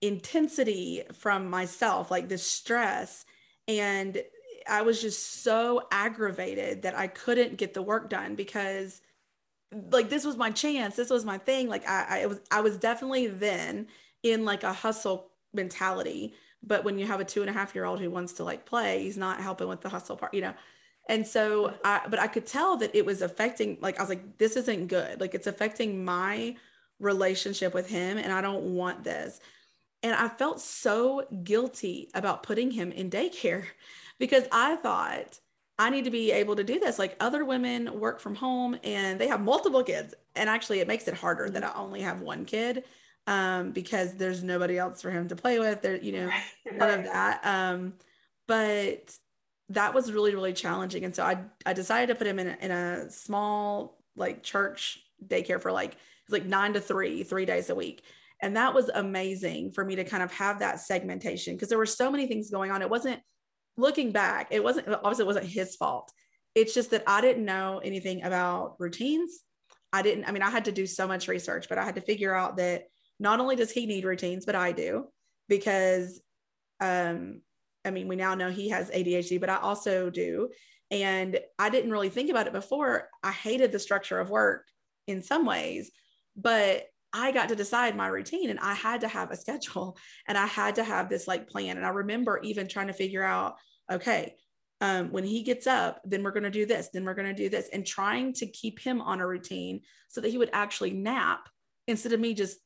intensity 0.00 1.02
from 1.12 1.48
myself, 1.48 2.10
like 2.10 2.28
the 2.28 2.38
stress 2.38 3.24
and 3.68 4.22
I 4.68 4.82
was 4.82 5.00
just 5.00 5.42
so 5.42 5.86
aggravated 5.90 6.82
that 6.82 6.96
I 6.96 7.06
couldn't 7.06 7.56
get 7.56 7.74
the 7.74 7.82
work 7.82 8.08
done 8.10 8.34
because 8.34 9.00
like 9.90 10.08
this 10.10 10.24
was 10.24 10.36
my 10.36 10.50
chance. 10.50 10.96
This 10.96 11.10
was 11.10 11.24
my 11.24 11.38
thing. 11.38 11.68
Like 11.68 11.88
I, 11.88 12.22
I 12.22 12.26
was 12.26 12.40
I 12.50 12.60
was 12.60 12.76
definitely 12.76 13.26
then 13.26 13.88
in 14.22 14.44
like 14.44 14.62
a 14.64 14.72
hustle 14.72 15.30
mentality. 15.52 16.34
But 16.62 16.84
when 16.84 16.98
you 16.98 17.06
have 17.06 17.20
a 17.20 17.24
two 17.24 17.40
and 17.40 17.50
a 17.50 17.52
half 17.52 17.74
year 17.74 17.84
old 17.84 18.00
who 18.00 18.10
wants 18.10 18.34
to 18.34 18.44
like 18.44 18.66
play, 18.66 19.02
he's 19.02 19.16
not 19.16 19.40
helping 19.40 19.68
with 19.68 19.80
the 19.80 19.88
hustle 19.88 20.16
part, 20.16 20.34
you 20.34 20.42
know. 20.42 20.54
And 21.08 21.26
so 21.26 21.74
I 21.84 22.02
but 22.08 22.18
I 22.18 22.26
could 22.26 22.46
tell 22.46 22.76
that 22.78 22.94
it 22.94 23.04
was 23.04 23.22
affecting 23.22 23.78
like 23.80 23.98
I 23.98 24.02
was 24.02 24.08
like, 24.08 24.38
this 24.38 24.56
isn't 24.56 24.86
good. 24.86 25.20
Like 25.20 25.34
it's 25.34 25.46
affecting 25.46 26.04
my 26.04 26.56
relationship 27.00 27.74
with 27.74 27.88
him 27.88 28.18
and 28.18 28.32
I 28.32 28.40
don't 28.40 28.74
want 28.74 29.04
this. 29.04 29.40
And 30.02 30.14
I 30.14 30.28
felt 30.28 30.60
so 30.60 31.26
guilty 31.44 32.08
about 32.14 32.42
putting 32.42 32.70
him 32.70 32.92
in 32.92 33.10
daycare 33.10 33.64
because 34.18 34.44
I 34.52 34.76
thought 34.76 35.38
I 35.78 35.90
need 35.90 36.04
to 36.04 36.10
be 36.10 36.30
able 36.30 36.56
to 36.56 36.64
do 36.64 36.78
this. 36.78 36.98
Like 36.98 37.16
other 37.18 37.44
women 37.44 37.98
work 37.98 38.20
from 38.20 38.34
home 38.34 38.78
and 38.84 39.18
they 39.18 39.28
have 39.28 39.40
multiple 39.40 39.82
kids. 39.82 40.14
And 40.36 40.48
actually, 40.48 40.80
it 40.80 40.88
makes 40.88 41.08
it 41.08 41.14
harder 41.14 41.50
that 41.50 41.64
I 41.64 41.72
only 41.74 42.02
have 42.02 42.20
one 42.20 42.44
kid 42.44 42.84
um, 43.26 43.72
because 43.72 44.14
there's 44.14 44.42
nobody 44.42 44.78
else 44.78 45.02
for 45.02 45.10
him 45.10 45.28
to 45.28 45.36
play 45.36 45.58
with. 45.58 45.82
There, 45.82 45.96
you 45.96 46.12
know, 46.12 46.30
none 46.72 47.00
of 47.00 47.04
that. 47.04 47.40
Um, 47.44 47.94
but 48.46 49.16
that 49.68 49.94
was 49.94 50.12
really, 50.12 50.34
really 50.34 50.52
challenging. 50.52 51.04
And 51.04 51.14
so 51.14 51.24
I, 51.24 51.44
I 51.64 51.72
decided 51.72 52.08
to 52.08 52.14
put 52.14 52.26
him 52.26 52.38
in 52.38 52.48
a, 52.48 52.56
in 52.60 52.70
a 52.70 53.10
small 53.10 53.98
like 54.16 54.42
church 54.42 55.00
daycare 55.26 55.60
for 55.60 55.72
like, 55.72 55.96
it's 56.24 56.32
like 56.32 56.44
nine 56.44 56.74
to 56.74 56.80
three, 56.80 57.22
three 57.22 57.46
days 57.46 57.70
a 57.70 57.74
week. 57.74 58.02
And 58.40 58.56
that 58.56 58.74
was 58.74 58.88
amazing 58.88 59.72
for 59.72 59.84
me 59.84 59.96
to 59.96 60.04
kind 60.04 60.22
of 60.22 60.32
have 60.32 60.58
that 60.58 60.80
segmentation 60.80 61.54
because 61.54 61.68
there 61.68 61.78
were 61.78 61.86
so 61.86 62.10
many 62.10 62.26
things 62.26 62.50
going 62.50 62.70
on. 62.70 62.82
It 62.82 62.90
wasn't 62.90 63.20
looking 63.76 64.12
back, 64.12 64.48
it 64.50 64.62
wasn't 64.62 64.88
obviously 64.88 65.22
it 65.22 65.26
wasn't 65.26 65.46
his 65.46 65.76
fault. 65.76 66.12
It's 66.54 66.74
just 66.74 66.90
that 66.90 67.04
I 67.06 67.20
didn't 67.20 67.44
know 67.44 67.80
anything 67.82 68.24
about 68.24 68.76
routines. 68.78 69.40
I 69.92 70.02
didn't, 70.02 70.24
I 70.24 70.32
mean, 70.32 70.42
I 70.42 70.50
had 70.50 70.66
to 70.66 70.72
do 70.72 70.86
so 70.86 71.06
much 71.06 71.28
research, 71.28 71.68
but 71.68 71.78
I 71.78 71.84
had 71.84 71.94
to 71.94 72.00
figure 72.02 72.34
out 72.34 72.56
that 72.56 72.84
not 73.18 73.40
only 73.40 73.56
does 73.56 73.70
he 73.70 73.86
need 73.86 74.04
routines, 74.04 74.44
but 74.44 74.54
I 74.54 74.72
do 74.72 75.06
because 75.48 76.20
um 76.80 77.40
I 77.84 77.90
mean, 77.90 78.08
we 78.08 78.16
now 78.16 78.34
know 78.34 78.50
he 78.50 78.68
has 78.70 78.90
ADHD, 78.90 79.40
but 79.40 79.50
I 79.50 79.56
also 79.56 80.10
do. 80.10 80.50
And 80.90 81.38
I 81.58 81.70
didn't 81.70 81.90
really 81.90 82.10
think 82.10 82.30
about 82.30 82.46
it 82.46 82.52
before. 82.52 83.08
I 83.22 83.32
hated 83.32 83.72
the 83.72 83.78
structure 83.78 84.20
of 84.20 84.30
work 84.30 84.66
in 85.06 85.22
some 85.22 85.46
ways, 85.46 85.90
but 86.36 86.84
I 87.12 87.32
got 87.32 87.48
to 87.48 87.56
decide 87.56 87.96
my 87.96 88.08
routine 88.08 88.50
and 88.50 88.60
I 88.60 88.74
had 88.74 89.00
to 89.02 89.08
have 89.08 89.30
a 89.30 89.36
schedule 89.38 89.96
and 90.28 90.36
I 90.36 90.46
had 90.46 90.76
to 90.76 90.84
have 90.84 91.08
this 91.08 91.26
like 91.26 91.48
plan. 91.48 91.76
And 91.76 91.86
I 91.86 91.90
remember 91.90 92.40
even 92.42 92.68
trying 92.68 92.88
to 92.88 92.92
figure 92.92 93.24
out, 93.24 93.56
okay, 93.90 94.34
um, 94.82 95.12
when 95.12 95.24
he 95.24 95.42
gets 95.44 95.66
up, 95.66 96.00
then 96.04 96.24
we're 96.24 96.32
going 96.32 96.42
to 96.42 96.50
do 96.50 96.66
this, 96.66 96.88
then 96.92 97.04
we're 97.04 97.14
going 97.14 97.28
to 97.28 97.42
do 97.42 97.48
this, 97.48 97.68
and 97.72 97.86
trying 97.86 98.32
to 98.34 98.46
keep 98.46 98.80
him 98.80 99.00
on 99.00 99.20
a 99.20 99.26
routine 99.26 99.80
so 100.08 100.20
that 100.20 100.30
he 100.30 100.38
would 100.38 100.50
actually 100.52 100.90
nap 100.90 101.48
instead 101.86 102.12
of 102.12 102.18
me 102.18 102.34
just 102.34 102.58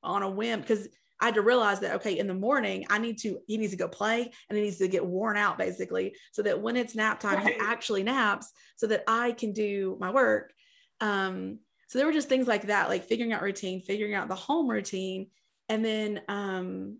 on 0.00 0.22
a 0.22 0.30
whim. 0.30 0.60
Because 0.60 0.86
I 1.20 1.26
had 1.26 1.34
to 1.34 1.42
realize 1.42 1.80
that, 1.80 1.94
okay, 1.96 2.18
in 2.18 2.26
the 2.26 2.34
morning, 2.34 2.86
I 2.90 2.98
need 2.98 3.18
to, 3.18 3.38
he 3.46 3.56
needs 3.56 3.72
to 3.72 3.78
go 3.78 3.88
play 3.88 4.30
and 4.48 4.56
he 4.56 4.64
needs 4.64 4.78
to 4.78 4.88
get 4.88 5.04
worn 5.04 5.36
out 5.36 5.56
basically 5.56 6.14
so 6.32 6.42
that 6.42 6.60
when 6.60 6.76
it's 6.76 6.94
nap 6.94 7.20
time, 7.20 7.36
right. 7.36 7.54
he 7.54 7.60
actually 7.60 8.02
naps 8.02 8.52
so 8.76 8.86
that 8.88 9.02
I 9.08 9.32
can 9.32 9.52
do 9.52 9.96
my 9.98 10.10
work. 10.10 10.52
Um, 11.00 11.60
so 11.88 11.98
there 11.98 12.06
were 12.06 12.12
just 12.12 12.28
things 12.28 12.46
like 12.46 12.66
that, 12.66 12.88
like 12.88 13.04
figuring 13.04 13.32
out 13.32 13.42
routine, 13.42 13.80
figuring 13.80 14.14
out 14.14 14.28
the 14.28 14.34
home 14.34 14.68
routine, 14.68 15.28
and 15.68 15.84
then 15.84 16.20
um, 16.28 16.98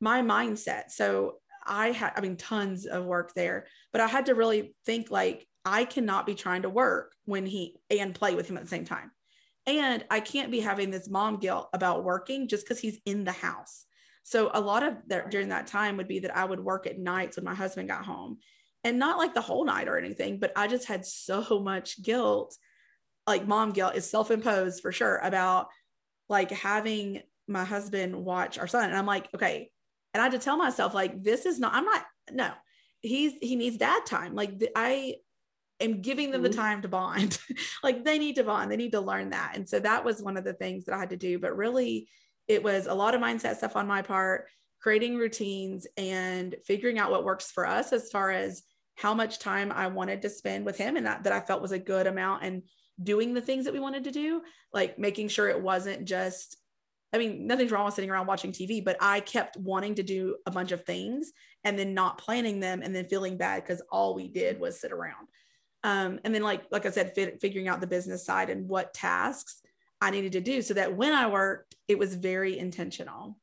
my 0.00 0.22
mindset. 0.22 0.90
So 0.90 1.38
I 1.66 1.88
had, 1.90 2.12
I 2.16 2.20
mean, 2.20 2.36
tons 2.36 2.86
of 2.86 3.04
work 3.04 3.34
there, 3.34 3.66
but 3.92 4.00
I 4.00 4.06
had 4.06 4.26
to 4.26 4.34
really 4.34 4.74
think 4.86 5.10
like 5.10 5.46
I 5.64 5.84
cannot 5.84 6.26
be 6.26 6.34
trying 6.34 6.62
to 6.62 6.70
work 6.70 7.14
when 7.24 7.46
he 7.46 7.76
and 7.90 8.14
play 8.14 8.34
with 8.34 8.48
him 8.48 8.56
at 8.56 8.62
the 8.62 8.68
same 8.68 8.84
time. 8.84 9.10
And 9.68 10.04
I 10.10 10.20
can't 10.20 10.50
be 10.50 10.60
having 10.60 10.90
this 10.90 11.10
mom 11.10 11.38
guilt 11.38 11.68
about 11.74 12.02
working 12.02 12.48
just 12.48 12.64
because 12.64 12.80
he's 12.80 12.98
in 13.04 13.24
the 13.24 13.32
house. 13.32 13.84
So 14.22 14.50
a 14.52 14.60
lot 14.60 14.82
of 14.82 14.94
that 15.08 15.30
during 15.30 15.50
that 15.50 15.66
time 15.66 15.98
would 15.98 16.08
be 16.08 16.20
that 16.20 16.34
I 16.34 16.44
would 16.44 16.60
work 16.60 16.86
at 16.86 16.98
nights 16.98 17.36
when 17.36 17.44
my 17.44 17.54
husband 17.54 17.88
got 17.88 18.04
home. 18.04 18.38
And 18.82 18.98
not 18.98 19.18
like 19.18 19.34
the 19.34 19.40
whole 19.42 19.64
night 19.64 19.88
or 19.88 19.98
anything, 19.98 20.38
but 20.38 20.52
I 20.56 20.68
just 20.68 20.86
had 20.86 21.04
so 21.04 21.60
much 21.60 22.02
guilt 22.02 22.56
like 23.26 23.46
mom 23.46 23.72
guilt 23.72 23.94
is 23.94 24.08
self-imposed 24.08 24.80
for 24.80 24.90
sure 24.90 25.18
about 25.18 25.68
like 26.30 26.50
having 26.50 27.20
my 27.46 27.62
husband 27.62 28.16
watch 28.16 28.58
our 28.58 28.66
son. 28.66 28.88
And 28.88 28.98
i'm 28.98 29.06
like 29.06 29.28
okay. 29.34 29.70
And 30.14 30.20
i 30.20 30.24
had 30.24 30.32
to 30.32 30.38
tell 30.38 30.56
myself 30.56 30.94
like 30.94 31.22
this 31.22 31.44
is 31.44 31.60
not 31.60 31.74
i'm 31.74 31.84
not 31.84 32.04
no. 32.32 32.50
He's 33.00 33.34
he 33.40 33.54
needs 33.54 33.76
dad 33.76 34.06
time. 34.06 34.34
Like 34.34 34.62
i 34.74 35.16
am 35.80 36.00
giving 36.00 36.30
them 36.30 36.42
the 36.42 36.48
mm-hmm. 36.48 36.60
time 36.60 36.82
to 36.82 36.88
bond 36.88 37.38
like 37.82 38.04
they 38.04 38.18
need 38.18 38.36
to 38.36 38.44
bond 38.44 38.70
they 38.70 38.76
need 38.76 38.92
to 38.92 39.00
learn 39.00 39.30
that 39.30 39.52
and 39.54 39.68
so 39.68 39.78
that 39.78 40.04
was 40.04 40.22
one 40.22 40.36
of 40.36 40.44
the 40.44 40.54
things 40.54 40.84
that 40.84 40.94
i 40.94 40.98
had 40.98 41.10
to 41.10 41.16
do 41.16 41.38
but 41.38 41.56
really 41.56 42.08
it 42.46 42.62
was 42.62 42.86
a 42.86 42.94
lot 42.94 43.14
of 43.14 43.20
mindset 43.20 43.56
stuff 43.56 43.76
on 43.76 43.86
my 43.86 44.02
part 44.02 44.46
creating 44.80 45.16
routines 45.16 45.86
and 45.96 46.54
figuring 46.64 46.98
out 46.98 47.10
what 47.10 47.24
works 47.24 47.50
for 47.50 47.66
us 47.66 47.92
as 47.92 48.10
far 48.10 48.30
as 48.30 48.62
how 48.96 49.14
much 49.14 49.38
time 49.38 49.70
i 49.72 49.86
wanted 49.86 50.22
to 50.22 50.30
spend 50.30 50.64
with 50.64 50.76
him 50.76 50.96
and 50.96 51.06
that, 51.06 51.24
that 51.24 51.32
i 51.32 51.40
felt 51.40 51.62
was 51.62 51.72
a 51.72 51.78
good 51.78 52.06
amount 52.06 52.42
and 52.42 52.62
doing 53.02 53.34
the 53.34 53.40
things 53.40 53.64
that 53.64 53.74
we 53.74 53.80
wanted 53.80 54.04
to 54.04 54.10
do, 54.10 54.42
like 54.72 54.98
making 54.98 55.28
sure 55.28 55.48
it 55.48 55.62
wasn't 55.62 56.04
just, 56.04 56.56
I 57.12 57.18
mean, 57.18 57.46
nothing's 57.46 57.70
wrong 57.70 57.84
with 57.84 57.94
sitting 57.94 58.10
around 58.10 58.26
watching 58.26 58.52
TV, 58.52 58.84
but 58.84 58.96
I 59.00 59.20
kept 59.20 59.56
wanting 59.56 59.94
to 59.96 60.02
do 60.02 60.36
a 60.46 60.50
bunch 60.50 60.72
of 60.72 60.84
things 60.84 61.32
and 61.64 61.78
then 61.78 61.94
not 61.94 62.18
planning 62.18 62.60
them 62.60 62.82
and 62.82 62.94
then 62.94 63.08
feeling 63.08 63.36
bad 63.36 63.62
because 63.62 63.82
all 63.90 64.14
we 64.14 64.28
did 64.28 64.60
was 64.60 64.80
sit 64.80 64.92
around. 64.92 65.28
Um, 65.84 66.18
and 66.24 66.34
then 66.34 66.42
like 66.42 66.62
like 66.70 66.86
I 66.86 66.90
said, 66.90 67.14
fit, 67.14 67.40
figuring 67.40 67.68
out 67.68 67.80
the 67.80 67.86
business 67.86 68.24
side 68.24 68.50
and 68.50 68.68
what 68.68 68.94
tasks 68.94 69.62
I 70.00 70.10
needed 70.10 70.32
to 70.32 70.40
do 70.40 70.62
so 70.62 70.74
that 70.74 70.96
when 70.96 71.12
I 71.12 71.28
worked, 71.28 71.76
it 71.86 71.98
was 71.98 72.14
very 72.14 72.58
intentional. 72.58 73.36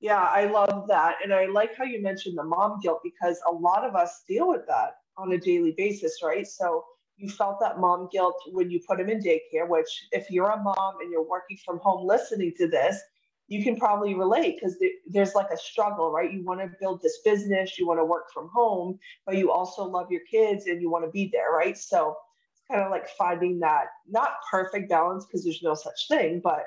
Yeah, 0.00 0.20
I 0.20 0.46
love 0.46 0.86
that. 0.88 1.16
And 1.22 1.32
I 1.32 1.46
like 1.46 1.74
how 1.76 1.84
you 1.84 2.02
mentioned 2.02 2.36
the 2.36 2.44
mom 2.44 2.78
guilt 2.82 3.00
because 3.02 3.40
a 3.48 3.52
lot 3.52 3.84
of 3.84 3.94
us 3.94 4.22
deal 4.28 4.48
with 4.48 4.66
that 4.68 4.96
on 5.16 5.32
a 5.32 5.38
daily 5.38 5.72
basis, 5.76 6.18
right? 6.22 6.46
So 6.46 6.84
you 7.16 7.30
felt 7.30 7.60
that 7.60 7.78
mom 7.78 8.08
guilt 8.12 8.34
when 8.52 8.70
you 8.70 8.80
put 8.86 9.00
him 9.00 9.08
in 9.08 9.20
daycare, 9.20 9.68
which 9.68 9.88
if 10.12 10.30
you're 10.30 10.50
a 10.50 10.62
mom 10.62 10.96
and 11.00 11.10
you're 11.10 11.26
working 11.26 11.56
from 11.64 11.78
home 11.78 12.06
listening 12.06 12.52
to 12.58 12.68
this, 12.68 13.00
you 13.48 13.62
can 13.62 13.76
probably 13.76 14.14
relate 14.14 14.56
because 14.58 14.76
there's 15.06 15.34
like 15.34 15.50
a 15.50 15.56
struggle, 15.56 16.10
right? 16.10 16.32
You 16.32 16.44
want 16.44 16.60
to 16.60 16.70
build 16.80 17.02
this 17.02 17.18
business, 17.24 17.78
you 17.78 17.86
want 17.86 18.00
to 18.00 18.04
work 18.04 18.32
from 18.32 18.48
home, 18.52 18.98
but 19.26 19.36
you 19.36 19.50
also 19.50 19.84
love 19.84 20.10
your 20.10 20.22
kids 20.30 20.66
and 20.66 20.80
you 20.80 20.90
want 20.90 21.04
to 21.04 21.10
be 21.10 21.28
there, 21.32 21.52
right? 21.52 21.76
So 21.76 22.16
it's 22.52 22.62
kind 22.70 22.82
of 22.82 22.90
like 22.90 23.08
finding 23.10 23.60
that 23.60 23.86
not 24.08 24.36
perfect 24.50 24.88
balance 24.88 25.26
because 25.26 25.44
there's 25.44 25.62
no 25.62 25.74
such 25.74 26.08
thing, 26.08 26.40
but 26.42 26.64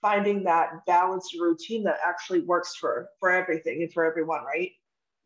finding 0.00 0.44
that 0.44 0.84
balanced 0.86 1.34
routine 1.38 1.84
that 1.84 1.98
actually 2.04 2.40
works 2.40 2.74
for 2.76 3.08
for 3.20 3.30
everything 3.30 3.82
and 3.82 3.92
for 3.92 4.04
everyone, 4.04 4.44
right? 4.44 4.70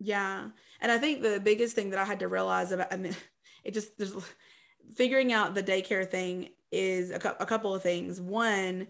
Yeah. 0.01 0.49
And 0.81 0.93
I 0.93 0.99
think 0.99 1.23
the 1.23 1.41
biggest 1.41 1.75
thing 1.75 1.91
that 1.91 1.99
I 1.99 2.05
had 2.05 2.21
to 2.21 2.29
realize 2.29 2.73
about 2.73 2.93
I 2.93 2.97
mean 2.97 3.17
it 3.65 3.73
just 3.73 3.97
there's 3.99 4.15
figuring 4.95 5.33
out 5.33 5.55
the 5.55 5.63
daycare 5.63 6.09
thing 6.09 6.51
is 6.71 7.11
a, 7.11 7.37
a 7.41 7.47
couple 7.47 7.75
of 7.75 7.83
things. 7.83 8.21
One, 8.21 8.89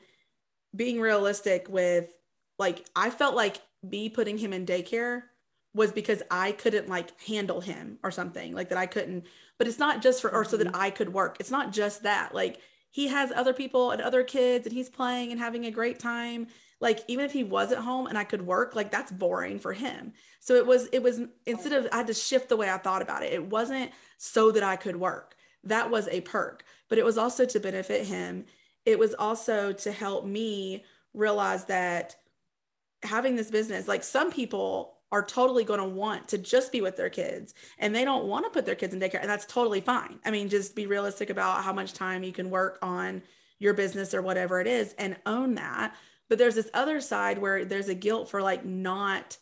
being 0.79 0.99
realistic 0.99 1.69
with 1.69 2.15
like 2.59 2.87
I 2.97 3.11
felt 3.11 3.37
like 3.37 3.61
me 3.83 4.09
putting 4.09 4.39
him 4.39 4.55
in 4.55 4.65
daycare 4.65 5.25
was 5.75 5.93
because 5.93 6.23
I 6.31 6.53
couldn't 6.53 6.89
like 6.89 7.21
handle 7.21 7.61
him 7.61 7.99
or 8.03 8.11
something 8.11 8.55
like 8.55 8.71
that 8.71 8.79
I 8.79 8.87
couldn't 8.87 9.27
but 9.59 9.69
it's 9.69 9.79
not 9.79 10.01
just 10.01 10.23
for 10.23 10.33
or 10.33 10.47
so 10.47 10.57
that 10.57 10.69
mm-hmm. 10.69 10.83
I 10.83 10.91
could 10.91 11.13
work 11.13 11.37
it's 11.41 11.51
not 11.51 11.73
just 11.73 12.05
that 12.05 12.35
like 12.35 12.61
he 12.91 13.09
has 13.09 13.31
other 13.33 13.53
people 13.53 13.91
and 13.91 14.01
other 14.01 14.25
kids 14.25 14.67
and 14.67 14.75
he's 14.75 14.89
playing 14.89 15.31
and 15.31 15.39
having 15.39 15.67
a 15.67 15.71
great 15.71 15.99
time 15.99 16.47
like 16.81 17.01
even 17.09 17.25
if 17.25 17.33
he 17.33 17.45
was 17.45 17.73
at 17.73 17.79
home 17.79 18.07
and 18.07 18.17
I 18.17 18.25
could 18.25 18.47
work, 18.47 18.77
like 18.77 18.91
that's 18.91 19.11
boring 19.11 19.59
for 19.59 19.73
him. 19.73 20.13
So 20.41 20.55
it 20.55 20.67
was, 20.67 20.87
it 20.93 21.03
was 21.03 21.21
instead 21.45 21.73
of 21.73 21.89
I 21.93 21.99
had 21.99 22.07
to 22.07 22.15
shift 22.15 22.49
the 22.49 22.57
way 22.57 22.71
I 22.71 22.79
thought 22.79 23.03
about 23.03 23.23
it. 23.23 23.33
It 23.33 23.47
wasn't 23.47 23.91
so 24.17 24.53
that 24.53 24.63
I 24.63 24.77
could 24.77 24.97
work. 24.97 25.35
That 25.65 25.91
was 25.91 26.07
a 26.09 26.21
perk, 26.21 26.65
but 26.89 26.99
it 26.99 27.05
was 27.05 27.19
also 27.19 27.45
to 27.45 27.61
benefit 27.61 28.07
him. 28.07 28.47
It 28.85 28.99
was 28.99 29.15
also 29.15 29.73
to 29.73 29.93
help 29.93 30.25
me 30.25 30.85
realize 31.15 31.67
that 31.67 32.17
having 33.03 33.37
this 33.37 33.51
business, 33.51 33.89
like 33.89 34.03
some 34.03 34.33
people 34.33 34.95
are 35.11 35.25
totally 35.25 35.65
going 35.65 35.81
to 35.81 35.87
want 35.87 36.29
to 36.29 36.39
just 36.39 36.71
be 36.71 36.81
with 36.81 36.97
their 36.97 37.09
kids 37.09 37.55
and 37.79 37.95
they 37.95 38.05
don't 38.05 38.27
want 38.27 38.45
to 38.45 38.51
put 38.51 38.67
their 38.67 38.75
kids 38.75 38.93
in 38.93 39.01
daycare 39.01 39.21
and 39.21 39.31
that's 39.31 39.47
totally 39.47 39.81
fine. 39.81 40.19
I 40.25 40.31
mean, 40.31 40.49
just 40.49 40.77
be 40.77 40.87
realistic 40.87 41.31
about 41.31 41.65
how 41.65 41.73
much 41.73 41.95
time 41.95 42.23
you 42.23 42.33
can 42.33 42.51
work 42.51 42.79
on 42.83 43.23
your 43.59 43.75
business 43.75 44.15
or 44.15 44.23
whatever 44.23 44.61
it 44.61 44.67
is 44.67 44.95
and 44.99 45.17
own 45.27 45.55
that 45.55 45.95
but 46.29 46.39
there's 46.39 46.55
this 46.55 46.71
other 46.75 47.01
side 47.01 47.39
where 47.39 47.65
there's 47.65 47.89
a 47.89 47.95
guilt 47.95 48.31
for 48.31 48.43
like 48.43 48.65
not 48.65 49.39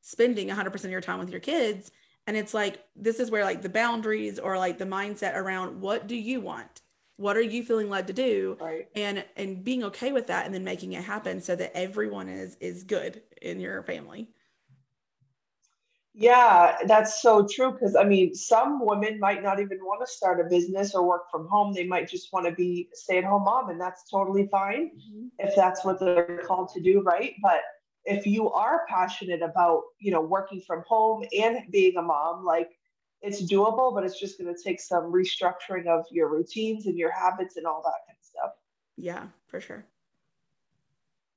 spending 0.00 0.48
100% 0.48 0.84
of 0.84 0.90
your 0.90 1.00
time 1.00 1.18
with 1.18 1.30
your 1.30 1.40
kids 1.40 1.90
and 2.26 2.36
it's 2.36 2.54
like 2.54 2.82
this 2.94 3.20
is 3.20 3.30
where 3.30 3.44
like 3.44 3.62
the 3.62 3.68
boundaries 3.68 4.38
or 4.38 4.56
like 4.56 4.78
the 4.78 4.84
mindset 4.84 5.34
around 5.34 5.80
what 5.80 6.06
do 6.06 6.16
you 6.16 6.40
want 6.40 6.80
what 7.18 7.36
are 7.36 7.42
you 7.42 7.62
feeling 7.62 7.90
led 7.90 8.06
to 8.06 8.12
do 8.12 8.56
right. 8.60 8.88
and 8.94 9.24
and 9.36 9.62
being 9.62 9.84
okay 9.84 10.12
with 10.12 10.28
that 10.28 10.46
and 10.46 10.54
then 10.54 10.64
making 10.64 10.92
it 10.94 11.04
happen 11.04 11.40
so 11.40 11.54
that 11.54 11.76
everyone 11.76 12.28
is 12.28 12.56
is 12.60 12.84
good 12.84 13.20
in 13.42 13.60
your 13.60 13.82
family 13.82 14.28
yeah, 16.20 16.78
that's 16.86 17.22
so 17.22 17.46
true. 17.48 17.70
Because 17.70 17.94
I 17.94 18.02
mean, 18.02 18.34
some 18.34 18.84
women 18.84 19.20
might 19.20 19.40
not 19.40 19.60
even 19.60 19.78
want 19.78 20.04
to 20.04 20.12
start 20.12 20.44
a 20.44 20.50
business 20.50 20.92
or 20.92 21.06
work 21.06 21.30
from 21.30 21.46
home. 21.46 21.72
They 21.72 21.86
might 21.86 22.08
just 22.08 22.32
want 22.32 22.44
to 22.46 22.50
be 22.50 22.88
stay 22.92 23.18
at 23.18 23.24
home 23.24 23.44
mom, 23.44 23.70
and 23.70 23.80
that's 23.80 24.02
totally 24.10 24.48
fine 24.50 24.90
mm-hmm. 24.90 25.26
if 25.38 25.54
that's 25.54 25.84
what 25.84 26.00
they're 26.00 26.42
called 26.44 26.70
to 26.74 26.80
do, 26.80 27.02
right? 27.02 27.34
But 27.40 27.60
if 28.04 28.26
you 28.26 28.50
are 28.50 28.84
passionate 28.88 29.42
about, 29.42 29.82
you 30.00 30.10
know, 30.10 30.20
working 30.20 30.60
from 30.66 30.82
home 30.88 31.22
and 31.38 31.70
being 31.70 31.96
a 31.96 32.02
mom, 32.02 32.44
like 32.44 32.70
it's 33.20 33.42
doable, 33.42 33.94
but 33.94 34.04
it's 34.04 34.18
just 34.18 34.38
going 34.38 34.54
to 34.54 34.62
take 34.62 34.80
some 34.80 35.12
restructuring 35.12 35.86
of 35.86 36.04
your 36.10 36.28
routines 36.28 36.86
and 36.86 36.96
your 36.96 37.10
habits 37.10 37.56
and 37.56 37.66
all 37.66 37.82
that 37.82 38.06
kind 38.06 38.18
of 38.18 38.24
stuff. 38.24 38.50
Yeah, 38.96 39.26
for 39.46 39.60
sure. 39.60 39.84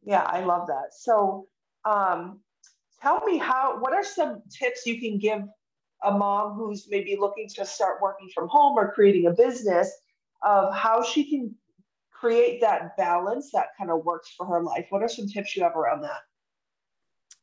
Yeah, 0.03 0.23
I 0.23 0.43
love 0.43 0.67
that. 0.67 0.93
So, 0.93 1.47
um, 1.85 2.39
tell 3.01 3.23
me 3.25 3.37
how 3.37 3.77
what 3.79 3.93
are 3.93 4.03
some 4.03 4.41
tips 4.51 4.85
you 4.85 4.99
can 4.99 5.17
give 5.17 5.41
a 6.03 6.11
mom 6.11 6.53
who's 6.53 6.87
maybe 6.89 7.17
looking 7.19 7.47
to 7.55 7.65
start 7.65 8.01
working 8.01 8.29
from 8.33 8.47
home 8.47 8.77
or 8.77 8.91
creating 8.93 9.27
a 9.27 9.31
business 9.31 9.91
of 10.43 10.73
how 10.73 11.03
she 11.03 11.29
can 11.29 11.53
create 12.11 12.61
that 12.61 12.95
balance 12.97 13.51
that 13.51 13.67
kind 13.77 13.91
of 13.91 14.03
works 14.03 14.33
for 14.35 14.45
her 14.45 14.63
life 14.63 14.85
what 14.89 15.01
are 15.01 15.09
some 15.09 15.27
tips 15.27 15.55
you 15.55 15.63
have 15.63 15.75
around 15.75 16.01
that 16.01 16.21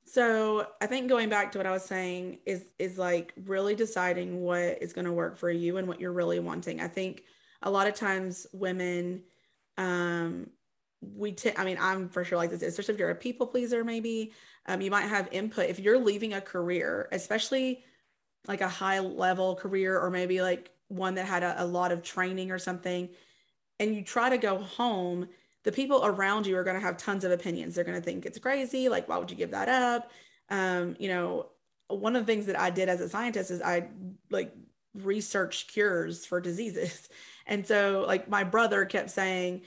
so 0.09 0.67
i 0.81 0.87
think 0.87 1.09
going 1.09 1.29
back 1.29 1.53
to 1.53 1.59
what 1.59 1.67
i 1.67 1.71
was 1.71 1.85
saying 1.85 2.39
is 2.47 2.65
is 2.79 2.99
like 2.99 3.33
really 3.45 3.75
deciding 3.75 4.41
what 4.41 4.83
is 4.83 4.93
going 4.93 5.05
to 5.05 5.13
work 5.13 5.37
for 5.37 5.51
you 5.51 5.77
and 5.77 5.87
what 5.87 6.01
you're 6.01 6.13
really 6.13 6.41
wanting 6.41 6.81
i 6.81 6.89
think 6.89 7.23
a 7.63 7.71
lot 7.71 7.87
of 7.87 7.95
times 7.95 8.47
women 8.53 9.23
um 9.77 10.49
we 11.01 11.33
t- 11.33 11.53
I 11.57 11.65
mean, 11.65 11.79
I'm 11.81 12.09
for 12.09 12.25
sure 12.25 12.39
like 12.39 12.51
this, 12.51 12.63
especially 12.63 12.95
if 12.95 13.01
you're 13.01 13.11
a 13.11 13.15
people 13.15 13.47
pleaser, 13.47 13.85
maybe 13.85 14.33
um, 14.67 14.81
you 14.81 14.91
might 14.91 15.07
have 15.07 15.29
input. 15.33 15.71
If 15.71 15.79
you're 15.79 15.99
leaving 15.99 16.35
a 16.35 16.41
career, 16.41 17.09
especially 17.13 17.85
like 18.47 18.61
a 18.61 18.69
high 18.69 18.99
level 19.01 19.55
career 19.55 19.99
or 19.99 20.11
maybe 20.11 20.41
like 20.43 20.71
one 20.89 21.15
that 21.15 21.27
had 21.27 21.43
a, 21.43 21.63
a 21.63 21.67
lot 21.67 21.93
of 21.93 22.03
training 22.03 22.51
or 22.51 22.59
something, 22.59 23.09
and 23.79 23.95
you 23.95 24.03
try 24.03 24.31
to 24.31 24.39
go 24.39 24.59
home, 24.59 25.29
the 25.69 25.73
people 25.73 26.01
around 26.03 26.47
you 26.47 26.57
are 26.57 26.65
going 26.65 26.77
to 26.77 26.81
have 26.81 26.97
tons 26.97 27.25
of 27.25 27.31
opinions. 27.31 27.75
They're 27.75 27.85
going 27.85 27.99
to 27.99 28.03
think 28.03 28.25
it's 28.25 28.39
crazy. 28.39 28.89
Like, 28.89 29.07
why 29.07 29.19
would 29.19 29.31
you 29.31 29.37
give 29.37 29.51
that 29.51 29.69
up? 29.69 30.11
Um, 30.49 30.97
you 30.99 31.09
know, 31.09 31.51
one 31.89 32.17
of 32.17 32.25
the 32.25 32.33
things 32.33 32.47
that 32.47 32.59
I 32.59 32.71
did 32.71 32.89
as 32.89 33.03
a 33.03 33.09
scientist 33.11 33.51
is 33.51 33.61
I 33.61 33.89
like 34.31 34.55
researched 34.95 35.71
cures 35.71 36.25
for 36.25 36.41
diseases. 36.41 37.09
And 37.51 37.67
so, 37.67 38.05
like, 38.07 38.29
my 38.29 38.45
brother 38.45 38.85
kept 38.85 39.09
saying, 39.09 39.63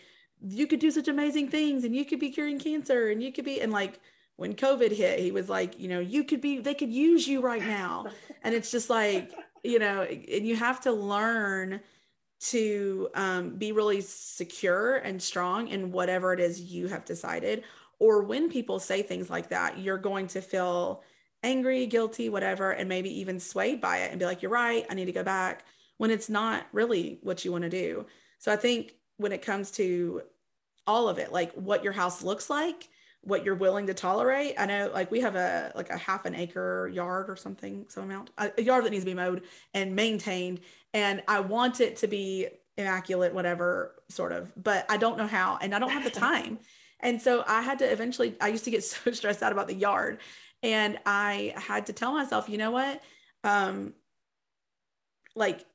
you 0.48 0.68
could 0.68 0.80
do 0.80 0.92
such 0.92 1.08
amazing 1.08 1.50
things 1.50 1.84
and 1.84 1.96
you 1.96 2.06
could 2.06 2.20
be 2.20 2.30
curing 2.30 2.60
cancer 2.60 3.10
and 3.10 3.22
you 3.24 3.32
could 3.32 3.46
be 3.46 3.62
and 3.62 3.72
like 3.72 4.00
when 4.38 4.54
covid 4.54 4.92
hit 4.92 5.20
he 5.20 5.32
was 5.32 5.50
like 5.50 5.80
you 5.80 5.88
know 5.88 6.00
you 6.00 6.24
could 6.24 6.42
be 6.42 6.60
they 6.60 6.74
could 6.74 6.92
use 6.92 7.28
you 7.28 7.42
right 7.42 7.62
now 7.62 8.06
and 8.44 8.56
it's 8.56 8.72
just 8.72 8.90
like 8.90 9.32
you 9.64 9.78
know 9.78 10.02
and 10.02 10.48
you 10.48 10.56
have 10.56 10.82
to 10.82 10.92
learn 10.92 11.80
to 12.42 13.10
um, 13.14 13.52
be 13.52 13.72
really 13.72 14.02
secure 14.02 14.98
and 14.98 15.22
strong 15.22 15.68
in 15.68 15.92
whatever 15.92 16.34
it 16.34 16.40
is 16.40 16.60
you 16.60 16.88
have 16.88 17.06
decided 17.06 17.64
or 18.00 18.24
when 18.24 18.50
people 18.50 18.80
say 18.80 19.04
things 19.04 19.30
like 19.30 19.50
that 19.50 19.78
you're 19.78 19.98
going 19.98 20.28
to 20.28 20.42
feel 20.42 21.04
angry 21.44 21.86
guilty 21.86 22.30
whatever 22.30 22.72
and 22.72 22.90
maybe 22.90 23.20
even 23.20 23.40
swayed 23.40 23.80
by 23.80 24.00
it 24.00 24.10
and 24.12 24.20
be 24.20 24.26
like 24.26 24.42
you're 24.42 24.52
right 24.52 24.86
i 24.90 24.94
need 24.94 25.06
to 25.06 25.12
go 25.12 25.24
back 25.24 25.66
when 25.98 26.10
it's 26.10 26.30
not 26.30 26.66
really 26.74 27.20
what 27.22 27.46
you 27.46 27.52
want 27.52 27.64
to 27.64 27.70
do. 27.70 28.08
So 28.40 28.52
i 28.52 28.56
think 28.56 28.96
when 29.18 29.32
it 29.32 29.44
comes 29.44 29.70
to 29.72 30.24
all 30.88 31.08
of 31.08 31.20
it, 31.20 31.32
like 31.32 31.54
what 31.54 31.84
your 31.84 31.94
house 31.94 32.24
looks 32.24 32.50
like, 32.50 32.90
what 33.24 33.46
you're 33.46 33.56
willing 33.56 33.88
to 33.88 33.94
tolerate. 33.94 34.56
I 34.58 34.66
know 34.66 34.90
like 34.94 35.12
we 35.12 35.22
have 35.22 35.36
a 35.36 35.72
like 35.76 35.90
a 35.90 35.98
half 35.98 36.26
an 36.26 36.36
acre 36.36 36.90
yard 36.94 37.30
or 37.30 37.36
something, 37.36 37.86
some 37.90 38.04
amount, 38.04 38.32
a, 38.38 38.62
yard 38.62 38.86
that 38.86 38.90
needs 38.90 39.04
to 39.04 39.10
be 39.10 39.16
mowed 39.16 39.44
and 39.74 39.96
maintained. 39.96 40.62
And 40.94 41.22
I 41.28 41.40
want 41.40 41.82
it 41.82 41.98
to 41.98 42.08
be 42.08 42.48
immaculate, 42.78 43.34
whatever 43.34 43.96
sort 44.10 44.32
of, 44.32 44.52
but 44.62 44.86
I 44.90 44.98
don't 44.98 45.18
know 45.18 45.28
how 45.28 45.58
and 45.62 45.74
I 45.76 45.80
don't 45.80 45.92
have 45.92 46.04
the 46.04 46.10
time. 46.20 46.60
and 47.00 47.22
so 47.22 47.44
I 47.48 47.62
had 47.62 47.80
to 47.80 47.92
eventually, 47.92 48.36
I 48.42 48.48
used 48.48 48.66
to 48.66 48.72
get 48.72 48.84
so 48.84 49.12
stressed 49.12 49.44
out 49.44 49.52
about 49.52 49.68
the 49.68 49.76
yard. 49.76 50.20
And 50.64 51.00
I 51.06 51.54
had 51.56 51.88
to 51.88 51.94
tell 51.94 52.14
myself, 52.14 52.48
you 52.50 52.58
know 52.58 52.72
what? 52.72 53.02
Um, 53.44 53.94
like 55.36 55.66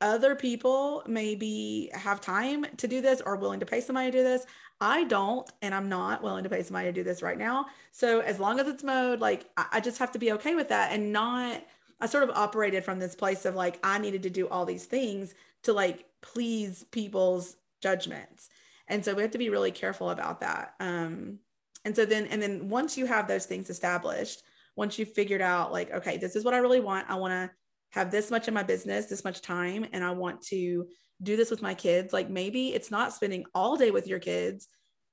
other 0.00 0.34
people 0.34 1.02
maybe 1.06 1.90
have 1.94 2.20
time 2.20 2.66
to 2.76 2.88
do 2.88 3.00
this 3.00 3.22
or 3.24 3.36
willing 3.36 3.60
to 3.60 3.66
pay 3.66 3.80
somebody 3.80 4.10
to 4.10 4.18
do 4.18 4.24
this. 4.24 4.44
I 4.80 5.04
don't, 5.04 5.48
and 5.62 5.74
I'm 5.74 5.88
not 5.88 6.22
willing 6.22 6.44
to 6.44 6.50
pay 6.50 6.62
somebody 6.62 6.88
to 6.88 6.92
do 6.92 7.04
this 7.04 7.22
right 7.22 7.38
now. 7.38 7.66
So 7.92 8.20
as 8.20 8.38
long 8.38 8.60
as 8.60 8.68
it's 8.68 8.82
mowed, 8.82 9.20
like 9.20 9.46
I 9.56 9.80
just 9.80 9.98
have 9.98 10.12
to 10.12 10.18
be 10.18 10.32
okay 10.32 10.54
with 10.54 10.68
that 10.68 10.92
and 10.92 11.12
not. 11.12 11.64
I 12.00 12.06
sort 12.06 12.24
of 12.24 12.30
operated 12.30 12.84
from 12.84 12.98
this 12.98 13.14
place 13.14 13.44
of 13.44 13.54
like 13.54 13.78
I 13.82 13.98
needed 13.98 14.24
to 14.24 14.30
do 14.30 14.48
all 14.48 14.66
these 14.66 14.84
things 14.84 15.34
to 15.62 15.72
like 15.72 16.04
please 16.22 16.84
people's 16.90 17.56
judgments, 17.80 18.50
and 18.88 19.04
so 19.04 19.14
we 19.14 19.22
have 19.22 19.30
to 19.30 19.38
be 19.38 19.48
really 19.48 19.70
careful 19.70 20.10
about 20.10 20.40
that. 20.40 20.74
Um, 20.80 21.38
and 21.84 21.94
so 21.94 22.04
then, 22.04 22.26
and 22.26 22.42
then 22.42 22.68
once 22.68 22.98
you 22.98 23.06
have 23.06 23.28
those 23.28 23.46
things 23.46 23.70
established, 23.70 24.42
once 24.76 24.98
you've 24.98 25.12
figured 25.12 25.40
out 25.40 25.72
like, 25.72 25.92
okay, 25.92 26.16
this 26.16 26.34
is 26.34 26.44
what 26.44 26.54
I 26.54 26.58
really 26.58 26.80
want. 26.80 27.08
I 27.08 27.14
want 27.14 27.32
to 27.32 27.50
have 27.90 28.10
this 28.10 28.30
much 28.30 28.48
in 28.48 28.54
my 28.54 28.64
business, 28.64 29.06
this 29.06 29.24
much 29.24 29.40
time, 29.40 29.86
and 29.92 30.02
I 30.02 30.10
want 30.10 30.42
to 30.48 30.86
do 31.22 31.36
this 31.36 31.50
with 31.50 31.62
my 31.62 31.74
kids. 31.74 32.12
Like 32.12 32.30
maybe 32.30 32.74
it's 32.74 32.90
not 32.90 33.12
spending 33.12 33.44
all 33.54 33.76
day 33.76 33.90
with 33.90 34.06
your 34.06 34.18
kids, 34.18 34.68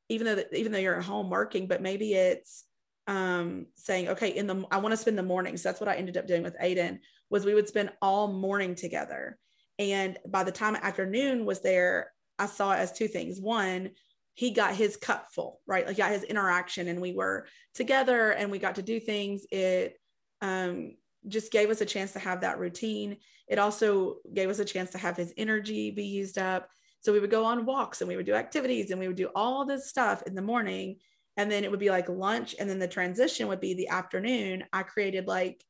even 0.10 0.26
though 0.26 0.44
even 0.54 0.72
though 0.72 0.80
you're 0.80 0.98
at 0.98 1.04
home 1.04 1.30
working, 1.30 1.68
but 1.68 1.82
maybe 1.82 2.14
it's 2.14 2.66
um, 3.08 3.68
saying, 3.76 4.10
okay, 4.10 4.30
in 4.30 4.48
the 4.48 4.66
I 4.72 4.78
want 4.78 4.94
to 4.94 4.98
spend 4.98 5.18
the 5.18 5.24
mornings. 5.24 5.64
That's 5.64 5.80
what 5.80 5.90
I 5.90 5.96
ended 5.96 6.18
up 6.18 6.28
doing 6.28 6.44
with 6.44 6.58
Aiden 6.60 7.00
was 7.30 7.46
we 7.46 7.54
would 7.54 7.68
spend 7.68 7.92
all 8.02 8.28
morning 8.28 8.76
together. 8.76 9.38
And 9.80 10.18
by 10.28 10.44
the 10.44 10.52
time 10.52 10.76
afternoon 10.76 11.46
was 11.46 11.62
there, 11.62 12.12
I 12.38 12.46
saw 12.46 12.74
it 12.74 12.78
as 12.78 12.92
two 12.92 13.08
things. 13.08 13.40
One, 13.40 13.92
he 14.34 14.52
got 14.52 14.76
his 14.76 14.98
cup 14.98 15.28
full, 15.34 15.62
right? 15.66 15.86
Like 15.86 15.98
got 15.98 16.12
his 16.12 16.24
interaction 16.24 16.88
and 16.88 17.02
we 17.02 17.14
were 17.14 17.48
together 17.74 18.32
and 18.32 18.52
we 18.52 18.60
got 18.60 18.76
to 18.76 18.82
do 18.82 19.00
things. 19.00 19.46
It 19.52 20.00
um, 20.42 20.96
just 21.28 21.52
gave 21.52 21.70
us 21.70 21.82
a 21.82 21.86
chance 21.86 22.14
to 22.14 22.20
have 22.20 22.42
that 22.42 22.60
routine. 22.60 23.18
It 23.48 23.60
also 23.60 24.18
gave 24.34 24.50
us 24.50 24.60
a 24.60 24.66
chance 24.66 24.92
to 24.92 24.98
have 24.98 25.18
his 25.18 25.34
energy 25.38 25.92
be 25.92 26.06
used 26.06 26.38
up. 26.38 26.70
So 27.02 27.12
we 27.12 27.20
would 27.20 27.32
go 27.32 27.46
on 27.46 27.66
walks 27.66 28.02
and 28.02 28.08
we 28.08 28.16
would 28.16 28.26
do 28.26 28.34
activities 28.34 28.92
and 28.92 29.00
we 29.00 29.08
would 29.08 29.18
do 29.18 29.30
all 29.36 29.66
this 29.66 29.90
stuff 29.90 30.24
in 30.24 30.36
the 30.36 30.42
morning. 30.42 30.98
And 31.38 31.52
then 31.52 31.64
it 31.64 31.72
would 31.72 31.80
be 31.80 31.90
like 31.90 32.10
lunch. 32.10 32.56
And 32.60 32.70
then 32.70 32.80
the 32.80 32.88
transition 32.88 33.48
would 33.48 33.60
be 33.60 33.74
the 33.74 33.90
afternoon. 33.90 34.64
I 34.72 34.84
created 34.84 35.28
like, 35.28 35.64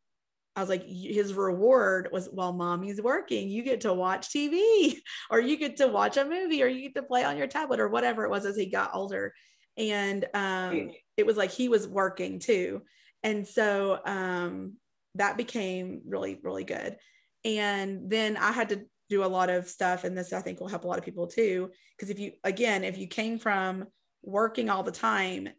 I 0.55 0.59
was 0.59 0.69
like, 0.69 0.85
his 0.85 1.33
reward 1.33 2.09
was 2.11 2.27
while 2.31 2.51
mommy's 2.51 3.01
working, 3.01 3.49
you 3.49 3.63
get 3.63 3.81
to 3.81 3.93
watch 3.93 4.29
TV 4.29 4.95
or 5.29 5.39
you 5.39 5.57
get 5.57 5.77
to 5.77 5.87
watch 5.87 6.17
a 6.17 6.25
movie 6.25 6.61
or 6.61 6.67
you 6.67 6.81
get 6.81 6.95
to 6.95 7.03
play 7.03 7.23
on 7.23 7.37
your 7.37 7.47
tablet 7.47 7.79
or 7.79 7.87
whatever 7.87 8.25
it 8.25 8.29
was 8.29 8.45
as 8.45 8.57
he 8.57 8.65
got 8.65 8.91
older. 8.93 9.33
And 9.77 10.25
um, 10.33 10.91
it 11.15 11.25
was 11.25 11.37
like 11.37 11.51
he 11.51 11.69
was 11.69 11.87
working 11.87 12.39
too. 12.39 12.81
And 13.23 13.47
so 13.47 13.99
um, 14.05 14.73
that 15.15 15.37
became 15.37 16.01
really, 16.05 16.39
really 16.41 16.63
good. 16.63 16.97
And 17.43 18.09
then 18.09 18.37
I 18.37 18.51
had 18.51 18.69
to 18.69 18.85
do 19.09 19.23
a 19.23 19.25
lot 19.25 19.49
of 19.49 19.67
stuff. 19.67 20.03
And 20.03 20.17
this 20.17 20.33
I 20.33 20.41
think 20.41 20.59
will 20.59 20.67
help 20.67 20.83
a 20.83 20.87
lot 20.87 20.97
of 20.97 21.05
people 21.05 21.27
too. 21.27 21.69
Because 21.97 22.09
if 22.09 22.19
you, 22.19 22.31
again, 22.43 22.83
if 22.83 22.97
you 22.97 23.07
came 23.07 23.39
from 23.39 23.85
working 24.23 24.69
all 24.69 24.83
the 24.83 24.91
time, 24.91 25.49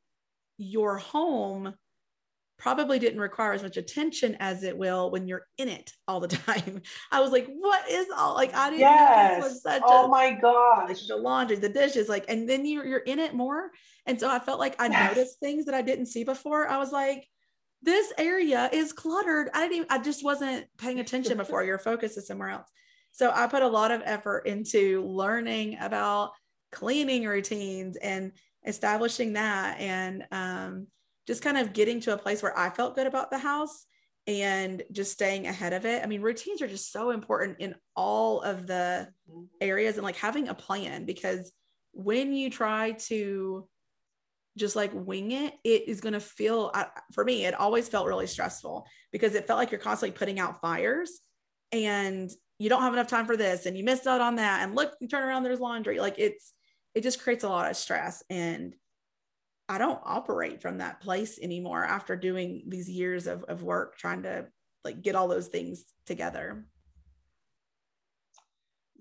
your 0.56 0.96
home 0.98 1.74
probably 2.62 3.00
didn't 3.00 3.18
require 3.18 3.52
as 3.52 3.62
much 3.62 3.76
attention 3.76 4.36
as 4.38 4.62
it 4.62 4.78
will 4.78 5.10
when 5.10 5.26
you're 5.26 5.44
in 5.58 5.68
it 5.68 5.92
all 6.06 6.20
the 6.20 6.28
time. 6.48 6.80
I 7.10 7.20
was 7.20 7.32
like, 7.32 7.48
what 7.58 7.90
is 7.90 8.06
all 8.16 8.34
like 8.34 8.54
I 8.54 8.70
didn't 8.70 8.80
yes. 8.80 9.30
know 9.30 9.34
this 9.42 9.52
was 9.52 9.62
such 9.62 9.82
oh 9.84 10.04
a, 10.04 10.08
my 10.08 10.30
gosh. 10.30 11.06
the 11.08 11.16
laundry, 11.16 11.56
the 11.56 11.68
dishes, 11.68 12.08
like, 12.08 12.24
and 12.28 12.48
then 12.48 12.64
you're 12.64 12.86
you're 12.86 12.98
in 13.00 13.18
it 13.18 13.34
more. 13.34 13.70
And 14.06 14.18
so 14.18 14.30
I 14.30 14.38
felt 14.38 14.60
like 14.60 14.80
I 14.80 14.86
yes. 14.86 15.16
noticed 15.16 15.40
things 15.40 15.64
that 15.64 15.74
I 15.74 15.82
didn't 15.82 16.06
see 16.06 16.22
before. 16.22 16.68
I 16.68 16.78
was 16.78 16.92
like, 16.92 17.26
this 17.82 18.12
area 18.16 18.70
is 18.72 18.92
cluttered. 18.92 19.50
I 19.52 19.60
didn't 19.60 19.76
even, 19.76 19.88
I 19.90 19.98
just 19.98 20.24
wasn't 20.24 20.66
paying 20.78 21.00
attention 21.00 21.36
before. 21.36 21.64
Your 21.64 21.78
focus 21.78 22.16
is 22.16 22.26
somewhere 22.26 22.50
else. 22.50 22.68
So 23.10 23.30
I 23.34 23.46
put 23.46 23.62
a 23.62 23.68
lot 23.68 23.90
of 23.90 24.02
effort 24.04 24.46
into 24.46 25.04
learning 25.04 25.78
about 25.80 26.32
cleaning 26.70 27.26
routines 27.26 27.96
and 27.96 28.32
establishing 28.66 29.34
that 29.34 29.78
and 29.80 30.24
um, 30.30 30.86
just 31.26 31.42
kind 31.42 31.58
of 31.58 31.72
getting 31.72 32.00
to 32.00 32.14
a 32.14 32.18
place 32.18 32.42
where 32.42 32.56
I 32.56 32.70
felt 32.70 32.94
good 32.94 33.06
about 33.06 33.30
the 33.30 33.38
house 33.38 33.86
and 34.26 34.82
just 34.92 35.12
staying 35.12 35.46
ahead 35.46 35.72
of 35.72 35.84
it. 35.84 36.02
I 36.02 36.06
mean, 36.06 36.22
routines 36.22 36.62
are 36.62 36.68
just 36.68 36.92
so 36.92 37.10
important 37.10 37.58
in 37.58 37.74
all 37.96 38.40
of 38.42 38.66
the 38.66 39.08
mm-hmm. 39.28 39.44
areas 39.60 39.96
and 39.96 40.04
like 40.04 40.16
having 40.16 40.48
a 40.48 40.54
plan 40.54 41.04
because 41.04 41.52
when 41.92 42.32
you 42.32 42.48
try 42.48 42.92
to 42.92 43.68
just 44.56 44.76
like 44.76 44.90
wing 44.92 45.32
it, 45.32 45.54
it 45.64 45.88
is 45.88 46.00
going 46.00 46.12
to 46.12 46.20
feel, 46.20 46.72
for 47.12 47.24
me, 47.24 47.46
it 47.46 47.54
always 47.54 47.88
felt 47.88 48.06
really 48.06 48.26
stressful 48.26 48.86
because 49.10 49.34
it 49.34 49.46
felt 49.46 49.58
like 49.58 49.70
you're 49.70 49.80
constantly 49.80 50.16
putting 50.16 50.38
out 50.38 50.60
fires 50.60 51.20
and 51.72 52.30
you 52.58 52.68
don't 52.68 52.82
have 52.82 52.92
enough 52.92 53.08
time 53.08 53.26
for 53.26 53.36
this 53.36 53.66
and 53.66 53.76
you 53.76 53.84
missed 53.84 54.06
out 54.06 54.20
on 54.20 54.36
that. 54.36 54.62
And 54.62 54.74
look, 54.74 54.94
you 55.00 55.08
turn 55.08 55.24
around, 55.24 55.42
there's 55.42 55.60
laundry. 55.60 55.98
Like 55.98 56.16
it's, 56.18 56.52
it 56.94 57.02
just 57.02 57.22
creates 57.22 57.44
a 57.44 57.48
lot 57.48 57.70
of 57.70 57.76
stress. 57.76 58.22
And 58.28 58.74
I 59.68 59.78
don't 59.78 60.00
operate 60.04 60.60
from 60.60 60.78
that 60.78 61.00
place 61.00 61.38
anymore 61.40 61.84
after 61.84 62.14
doing 62.14 62.64
these 62.68 62.90
years 62.90 63.26
of, 63.26 63.44
of 63.44 63.62
work 63.62 63.96
trying 63.96 64.24
to 64.24 64.46
like 64.84 65.00
get 65.00 65.14
all 65.14 65.28
those 65.28 65.48
things 65.48 65.84
together. 66.06 66.66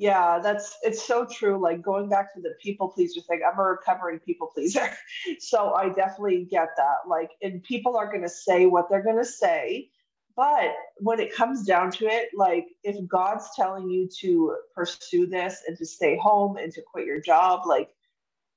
Yeah, 0.01 0.39
that's 0.39 0.79
it's 0.81 1.05
so 1.05 1.27
true. 1.31 1.61
Like 1.61 1.83
going 1.83 2.09
back 2.09 2.33
to 2.33 2.41
the 2.41 2.55
people 2.59 2.87
pleaser 2.87 3.21
thing, 3.21 3.41
I'm 3.47 3.59
a 3.59 3.61
recovering 3.61 4.17
people 4.17 4.47
pleaser. 4.47 4.89
so 5.39 5.75
I 5.75 5.89
definitely 5.89 6.47
get 6.49 6.69
that. 6.75 7.07
Like, 7.07 7.29
and 7.43 7.61
people 7.61 7.95
are 7.95 8.07
going 8.07 8.23
to 8.23 8.29
say 8.29 8.65
what 8.65 8.89
they're 8.89 9.03
going 9.03 9.19
to 9.19 9.23
say. 9.23 9.89
But 10.35 10.73
when 10.97 11.19
it 11.19 11.31
comes 11.31 11.67
down 11.67 11.91
to 11.91 12.07
it, 12.07 12.29
like 12.35 12.65
if 12.83 12.95
God's 13.07 13.49
telling 13.55 13.91
you 13.91 14.09
to 14.21 14.55
pursue 14.73 15.27
this 15.27 15.61
and 15.67 15.77
to 15.77 15.85
stay 15.85 16.17
home 16.17 16.57
and 16.57 16.73
to 16.73 16.81
quit 16.81 17.05
your 17.05 17.21
job, 17.21 17.67
like 17.67 17.91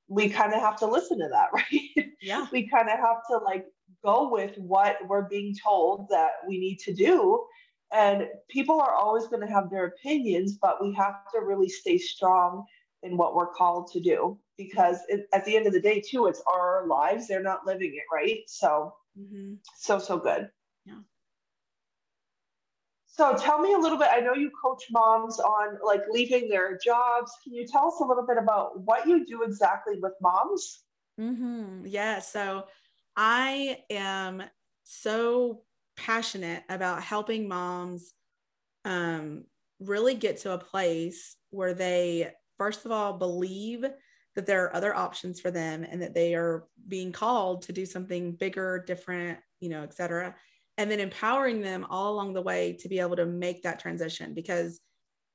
we 0.09 0.31
kind 0.31 0.55
of 0.55 0.63
have 0.63 0.79
to 0.79 0.87
listen 0.87 1.19
to 1.19 1.29
that, 1.31 1.51
right? 1.53 2.09
Yeah. 2.23 2.47
we 2.53 2.67
kind 2.69 2.89
of 2.89 2.99
have 2.99 3.19
to 3.31 3.37
like 3.37 3.67
go 4.03 4.31
with 4.31 4.57
what 4.57 4.97
we're 5.07 5.29
being 5.29 5.55
told 5.63 6.09
that 6.09 6.31
we 6.49 6.59
need 6.59 6.79
to 6.79 6.95
do. 6.95 7.45
And 7.95 8.27
people 8.51 8.81
are 8.81 8.93
always 8.93 9.29
going 9.29 9.47
to 9.47 9.53
have 9.53 9.71
their 9.71 9.87
opinions, 9.87 10.59
but 10.61 10.83
we 10.83 10.93
have 10.95 11.31
to 11.33 11.41
really 11.41 11.69
stay 11.69 11.97
strong 11.97 12.65
in 13.05 13.17
what 13.17 13.37
we're 13.37 13.53
called 13.53 13.93
to 13.93 14.01
do 14.01 14.37
because 14.59 14.99
it, 15.09 15.29
at 15.33 15.45
the 15.45 15.57
end 15.57 15.69
of 15.69 15.73
the 15.73 15.81
day, 15.81 16.01
too, 16.01 16.27
it's 16.27 16.43
our 16.53 16.87
lives. 16.89 17.29
They're 17.29 17.43
not 17.43 17.67
living 17.67 17.95
it, 17.95 18.03
right? 18.13 18.41
So, 18.49 18.95
mm-hmm. 19.19 19.55
so, 19.77 20.01
so 20.01 20.19
good. 20.19 20.49
Yeah. 20.85 20.99
So 23.07 23.37
tell 23.37 23.61
me 23.61 23.75
a 23.75 23.79
little 23.79 23.99
bit. 23.99 24.09
I 24.11 24.19
know 24.19 24.35
you 24.35 24.51
coach 24.61 24.83
moms 24.91 25.39
on 25.39 25.79
like 25.87 26.03
leaving 26.11 26.49
their 26.49 26.77
jobs. 26.77 27.31
Can 27.45 27.55
you 27.55 27.65
tell 27.65 27.87
us 27.87 28.01
a 28.01 28.05
little 28.05 28.27
bit 28.27 28.39
about 28.39 28.81
what 28.81 29.07
you 29.07 29.25
do 29.25 29.45
exactly 29.45 30.01
with 30.01 30.15
moms? 30.21 30.81
Mm-hmm. 31.21 31.87
Yeah. 31.87 32.19
So 32.19 32.65
I 33.17 33.79
am 33.89 34.43
so 34.83 35.63
passionate 35.97 36.63
about 36.69 37.03
helping 37.03 37.49
moms 37.49 38.13
um, 38.85 39.45
really 39.81 40.15
get 40.15 40.39
to 40.39 40.53
a 40.53 40.59
place 40.59 41.37
where 41.51 41.75
they, 41.75 42.31
first 42.59 42.85
of 42.85 42.93
all, 42.93 43.15
believe 43.19 43.85
that 44.35 44.47
there 44.47 44.65
are 44.65 44.75
other 44.75 44.95
options 44.95 45.41
for 45.41 45.51
them 45.51 45.85
and 45.89 46.03
that 46.03 46.15
they 46.15 46.35
are 46.35 46.65
being 46.89 47.13
called 47.13 47.63
to 47.63 47.73
do 47.73 47.87
something 47.87 48.33
bigger, 48.33 48.83
different, 48.85 49.39
you 49.61 49.69
know, 49.69 49.83
et 49.83 49.95
cetera 49.95 50.35
and 50.77 50.91
then 50.91 51.01
empowering 51.01 51.61
them 51.61 51.87
all 51.89 52.13
along 52.13 52.33
the 52.33 52.43
way 52.43 52.73
to 52.81 52.89
be 52.89 52.99
able 52.99 53.17
to 53.17 53.27
make 53.27 53.63
that 53.63 53.79
transition 53.79 54.35
because 54.35 54.81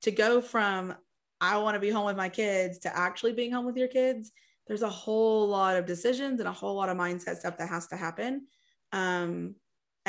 to 0.01 0.11
go 0.11 0.41
from 0.41 0.95
I 1.41 1.57
want 1.57 1.75
to 1.75 1.79
be 1.79 1.89
home 1.89 2.05
with 2.05 2.17
my 2.17 2.27
kids 2.27 2.79
to 2.79 2.95
actually 2.95 3.31
being 3.31 3.51
home 3.51 3.65
with 3.65 3.77
your 3.77 3.87
kids, 3.87 4.31
there's 4.67 4.81
a 4.81 4.89
whole 4.89 5.47
lot 5.47 5.77
of 5.77 5.85
decisions 5.85 6.39
and 6.39 6.49
a 6.49 6.53
whole 6.53 6.75
lot 6.75 6.89
of 6.89 6.97
mindset 6.97 7.37
stuff 7.37 7.57
that 7.57 7.69
has 7.69 7.87
to 7.87 7.95
happen. 7.95 8.45
Um, 8.91 9.55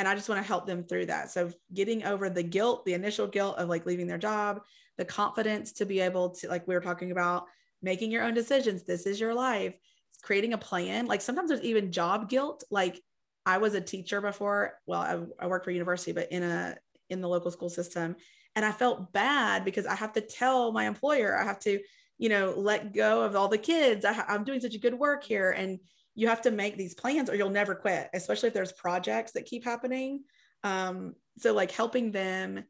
and 0.01 0.07
I 0.07 0.15
just 0.15 0.27
want 0.27 0.41
to 0.41 0.47
help 0.47 0.65
them 0.65 0.83
through 0.83 1.05
that. 1.05 1.29
So 1.29 1.51
getting 1.71 2.03
over 2.05 2.27
the 2.27 2.41
guilt, 2.41 2.85
the 2.85 2.95
initial 2.95 3.27
guilt 3.27 3.59
of 3.59 3.69
like 3.69 3.85
leaving 3.85 4.07
their 4.07 4.17
job, 4.17 4.61
the 4.97 5.05
confidence 5.05 5.73
to 5.73 5.85
be 5.85 5.99
able 5.99 6.31
to, 6.31 6.47
like 6.47 6.67
we 6.67 6.73
were 6.73 6.81
talking 6.81 7.11
about, 7.11 7.45
making 7.83 8.09
your 8.09 8.23
own 8.23 8.33
decisions. 8.33 8.83
This 8.83 9.05
is 9.05 9.19
your 9.19 9.35
life. 9.35 9.75
Creating 10.23 10.53
a 10.53 10.57
plan. 10.57 11.05
Like 11.05 11.21
sometimes 11.21 11.49
there's 11.49 11.61
even 11.61 11.91
job 11.91 12.29
guilt. 12.31 12.63
Like 12.71 12.99
I 13.45 13.59
was 13.59 13.75
a 13.75 13.79
teacher 13.79 14.21
before. 14.21 14.73
Well, 14.87 15.01
I, 15.01 15.43
I 15.43 15.45
worked 15.45 15.65
for 15.65 15.71
university, 15.71 16.13
but 16.13 16.31
in 16.31 16.41
a 16.41 16.77
in 17.11 17.21
the 17.21 17.29
local 17.29 17.51
school 17.51 17.69
system, 17.69 18.15
and 18.55 18.65
I 18.65 18.71
felt 18.71 19.13
bad 19.13 19.63
because 19.63 19.85
I 19.85 19.93
have 19.93 20.13
to 20.13 20.21
tell 20.21 20.71
my 20.71 20.87
employer 20.87 21.37
I 21.37 21.43
have 21.43 21.59
to, 21.59 21.79
you 22.17 22.29
know, 22.29 22.55
let 22.57 22.91
go 22.91 23.21
of 23.21 23.35
all 23.35 23.49
the 23.49 23.59
kids. 23.59 24.03
I, 24.03 24.23
I'm 24.27 24.45
doing 24.45 24.61
such 24.61 24.73
a 24.73 24.79
good 24.79 24.95
work 24.95 25.23
here, 25.23 25.51
and 25.51 25.77
you 26.15 26.27
have 26.27 26.41
to 26.41 26.51
make 26.51 26.77
these 26.77 26.93
plans 26.93 27.29
or 27.29 27.35
you'll 27.35 27.49
never 27.49 27.75
quit, 27.75 28.09
especially 28.13 28.47
if 28.47 28.53
there's 28.53 28.73
projects 28.73 29.31
that 29.33 29.45
keep 29.45 29.63
happening. 29.63 30.23
Um, 30.63 31.15
so 31.37 31.53
like 31.53 31.71
helping 31.71 32.11
them 32.11 32.63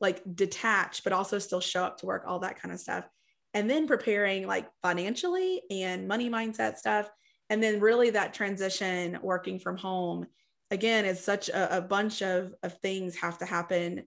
like 0.00 0.22
detach, 0.34 1.04
but 1.04 1.12
also 1.12 1.38
still 1.38 1.60
show 1.60 1.84
up 1.84 1.98
to 1.98 2.06
work, 2.06 2.24
all 2.26 2.40
that 2.40 2.60
kind 2.60 2.74
of 2.74 2.80
stuff. 2.80 3.08
And 3.54 3.70
then 3.70 3.86
preparing 3.86 4.46
like 4.46 4.66
financially 4.82 5.62
and 5.70 6.08
money 6.08 6.28
mindset 6.28 6.76
stuff 6.76 7.08
and 7.50 7.62
then 7.62 7.80
really 7.80 8.10
that 8.10 8.34
transition 8.34 9.18
working 9.22 9.58
from 9.58 9.76
home 9.76 10.26
again 10.70 11.04
is 11.04 11.20
such 11.20 11.48
a, 11.48 11.78
a 11.78 11.80
bunch 11.80 12.22
of, 12.22 12.54
of 12.62 12.78
things 12.78 13.16
have 13.16 13.38
to 13.38 13.44
happen 13.44 14.04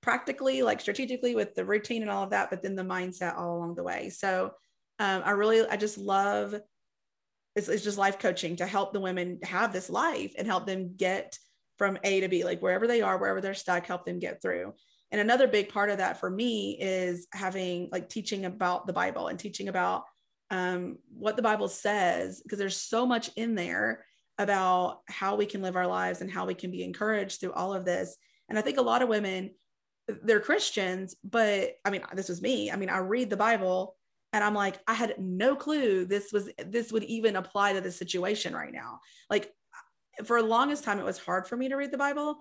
practically 0.00 0.62
like 0.62 0.80
strategically 0.80 1.34
with 1.34 1.54
the 1.54 1.64
routine 1.64 2.02
and 2.02 2.10
all 2.10 2.24
of 2.24 2.30
that 2.30 2.50
but 2.50 2.62
then 2.62 2.76
the 2.76 2.82
mindset 2.82 3.36
all 3.36 3.56
along 3.56 3.74
the 3.74 3.82
way 3.82 4.10
so 4.10 4.52
um, 4.98 5.22
i 5.24 5.30
really 5.30 5.66
i 5.68 5.76
just 5.76 5.98
love 5.98 6.54
it's, 7.66 7.84
just 7.84 7.98
life 7.98 8.18
coaching 8.18 8.56
to 8.56 8.66
help 8.66 8.92
the 8.92 9.00
women 9.00 9.38
have 9.42 9.72
this 9.72 9.90
life 9.90 10.32
and 10.38 10.46
help 10.46 10.66
them 10.66 10.94
get 10.96 11.36
from 11.78 11.98
a 12.04 12.20
to 12.20 12.28
b 12.28 12.44
like 12.44 12.60
wherever 12.60 12.86
they 12.86 13.02
are 13.02 13.18
wherever 13.18 13.40
they're 13.40 13.54
stuck 13.54 13.86
help 13.86 14.04
them 14.04 14.18
get 14.18 14.40
through 14.40 14.72
and 15.10 15.20
another 15.20 15.48
big 15.48 15.70
part 15.70 15.90
of 15.90 15.98
that 15.98 16.20
for 16.20 16.28
me 16.28 16.76
is 16.80 17.26
having 17.32 17.88
like 17.90 18.08
teaching 18.08 18.44
about 18.44 18.86
the 18.86 18.92
bible 18.92 19.28
and 19.28 19.38
teaching 19.38 19.68
about 19.68 20.04
um, 20.50 20.98
what 21.10 21.36
the 21.36 21.42
Bible 21.42 21.68
says, 21.68 22.40
because 22.42 22.58
there's 22.58 22.76
so 22.76 23.06
much 23.06 23.30
in 23.36 23.54
there 23.54 24.04
about 24.38 25.00
how 25.08 25.36
we 25.36 25.46
can 25.46 25.62
live 25.62 25.76
our 25.76 25.86
lives 25.86 26.20
and 26.20 26.30
how 26.30 26.46
we 26.46 26.54
can 26.54 26.70
be 26.70 26.84
encouraged 26.84 27.40
through 27.40 27.52
all 27.52 27.74
of 27.74 27.84
this. 27.84 28.16
And 28.48 28.58
I 28.58 28.62
think 28.62 28.78
a 28.78 28.82
lot 28.82 29.02
of 29.02 29.08
women, 29.08 29.50
they're 30.22 30.40
Christians, 30.40 31.16
but 31.22 31.72
I 31.84 31.90
mean, 31.90 32.02
this 32.14 32.28
was 32.28 32.40
me. 32.40 32.70
I 32.70 32.76
mean, 32.76 32.88
I 32.88 32.98
read 32.98 33.30
the 33.30 33.36
Bible 33.36 33.96
and 34.32 34.44
I'm 34.44 34.54
like, 34.54 34.78
I 34.86 34.94
had 34.94 35.14
no 35.18 35.56
clue 35.56 36.04
this 36.04 36.32
was 36.32 36.50
this 36.66 36.92
would 36.92 37.04
even 37.04 37.36
apply 37.36 37.72
to 37.72 37.80
the 37.80 37.90
situation 37.90 38.54
right 38.54 38.72
now. 38.72 39.00
Like 39.30 39.52
for 40.24 40.40
the 40.40 40.48
longest 40.48 40.84
time, 40.84 40.98
it 40.98 41.04
was 41.04 41.18
hard 41.18 41.46
for 41.46 41.56
me 41.56 41.68
to 41.68 41.76
read 41.76 41.90
the 41.90 41.98
Bible. 41.98 42.38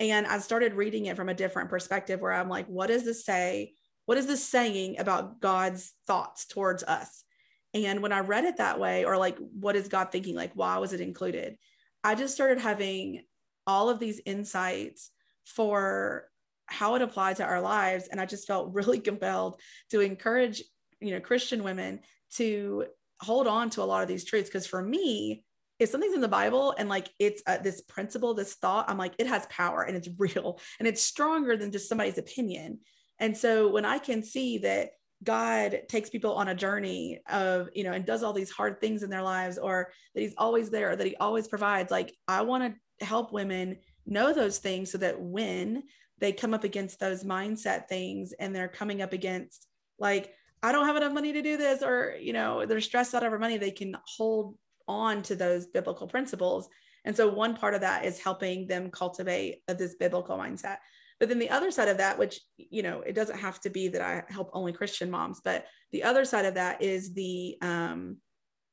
And 0.00 0.26
I 0.26 0.38
started 0.38 0.74
reading 0.74 1.06
it 1.06 1.16
from 1.16 1.28
a 1.28 1.34
different 1.34 1.70
perspective 1.70 2.20
where 2.20 2.32
I'm 2.32 2.48
like, 2.48 2.66
what 2.66 2.88
does 2.88 3.04
this 3.04 3.24
say? 3.24 3.72
What 4.06 4.18
is 4.18 4.26
this 4.26 4.44
saying 4.44 4.98
about 4.98 5.40
God's 5.40 5.92
thoughts 6.06 6.46
towards 6.46 6.82
us? 6.82 7.24
And 7.72 8.02
when 8.02 8.12
I 8.12 8.20
read 8.20 8.44
it 8.44 8.58
that 8.58 8.78
way, 8.78 9.04
or 9.04 9.16
like, 9.16 9.36
what 9.38 9.76
is 9.76 9.88
God 9.88 10.12
thinking? 10.12 10.36
Like, 10.36 10.52
why 10.54 10.78
was 10.78 10.92
it 10.92 11.00
included? 11.00 11.56
I 12.04 12.14
just 12.14 12.34
started 12.34 12.58
having 12.58 13.22
all 13.66 13.88
of 13.88 13.98
these 13.98 14.20
insights 14.24 15.10
for 15.44 16.28
how 16.66 16.94
it 16.94 17.02
applied 17.02 17.36
to 17.36 17.44
our 17.44 17.60
lives. 17.60 18.08
And 18.08 18.20
I 18.20 18.26
just 18.26 18.46
felt 18.46 18.72
really 18.74 19.00
compelled 19.00 19.60
to 19.90 20.00
encourage, 20.00 20.62
you 21.04 21.12
know, 21.12 21.20
Christian 21.20 21.62
women 21.62 22.00
to 22.34 22.86
hold 23.20 23.46
on 23.46 23.70
to 23.70 23.82
a 23.82 23.84
lot 23.84 24.02
of 24.02 24.08
these 24.08 24.24
truths. 24.24 24.48
Because 24.48 24.66
for 24.66 24.82
me, 24.82 25.44
if 25.78 25.88
something's 25.88 26.14
in 26.14 26.20
the 26.20 26.28
Bible 26.28 26.74
and 26.78 26.88
like 26.88 27.08
it's 27.18 27.42
uh, 27.46 27.58
this 27.58 27.80
principle, 27.82 28.34
this 28.34 28.54
thought, 28.54 28.88
I'm 28.88 28.98
like, 28.98 29.14
it 29.18 29.26
has 29.26 29.46
power 29.46 29.82
and 29.82 29.96
it's 29.96 30.08
real 30.18 30.60
and 30.78 30.88
it's 30.88 31.02
stronger 31.02 31.56
than 31.56 31.72
just 31.72 31.88
somebody's 31.88 32.18
opinion. 32.18 32.80
And 33.18 33.36
so 33.36 33.70
when 33.70 33.84
I 33.84 33.98
can 33.98 34.22
see 34.22 34.58
that 34.58 34.90
God 35.22 35.82
takes 35.88 36.10
people 36.10 36.34
on 36.34 36.48
a 36.48 36.54
journey 36.54 37.20
of, 37.30 37.68
you 37.74 37.84
know, 37.84 37.92
and 37.92 38.04
does 38.04 38.22
all 38.22 38.32
these 38.32 38.50
hard 38.50 38.80
things 38.80 39.02
in 39.02 39.10
their 39.10 39.22
lives, 39.22 39.58
or 39.58 39.90
that 40.14 40.20
He's 40.20 40.34
always 40.36 40.70
there, 40.70 40.90
or 40.90 40.96
that 40.96 41.06
He 41.06 41.16
always 41.16 41.48
provides. 41.48 41.90
Like, 41.90 42.14
I 42.28 42.42
want 42.42 42.74
to 43.00 43.06
help 43.06 43.32
women 43.32 43.78
know 44.06 44.32
those 44.32 44.58
things 44.58 44.90
so 44.90 44.98
that 44.98 45.20
when 45.20 45.84
they 46.18 46.32
come 46.32 46.54
up 46.54 46.64
against 46.64 47.00
those 47.00 47.24
mindset 47.24 47.88
things 47.88 48.32
and 48.32 48.54
they're 48.54 48.68
coming 48.68 49.00
up 49.02 49.12
against, 49.12 49.66
like, 49.98 50.32
I 50.64 50.72
don't 50.72 50.86
have 50.86 50.96
enough 50.96 51.12
money 51.12 51.32
to 51.34 51.42
do 51.42 51.56
this, 51.64 51.82
or, 51.82 52.16
you 52.28 52.32
know, 52.32 52.64
they're 52.66 52.80
stressed 52.80 53.14
out 53.14 53.24
over 53.26 53.38
money, 53.38 53.58
they 53.58 53.70
can 53.80 53.96
hold 54.16 54.56
on 54.86 55.22
to 55.28 55.34
those 55.36 55.66
biblical 55.66 56.06
principles 56.14 56.68
And 57.04 57.16
so 57.16 57.28
one 57.28 57.54
part 57.54 57.74
of 57.74 57.82
that 57.82 58.04
is 58.04 58.18
helping 58.18 58.66
them 58.66 58.90
cultivate 58.90 59.62
this 59.68 59.94
biblical 59.94 60.38
mindset. 60.38 60.78
But 61.20 61.28
then 61.28 61.38
the 61.38 61.50
other 61.50 61.70
side 61.70 61.88
of 61.88 61.98
that, 61.98 62.18
which, 62.18 62.40
you 62.56 62.82
know, 62.82 63.00
it 63.00 63.14
doesn't 63.14 63.38
have 63.38 63.60
to 63.60 63.70
be 63.70 63.88
that 63.88 64.00
I 64.00 64.24
help 64.28 64.50
only 64.52 64.72
Christian 64.72 65.10
moms, 65.10 65.40
but 65.44 65.66
the 65.92 66.02
other 66.02 66.24
side 66.24 66.44
of 66.44 66.54
that 66.54 66.82
is 66.82 67.12
the, 67.12 67.56
um, 67.62 68.16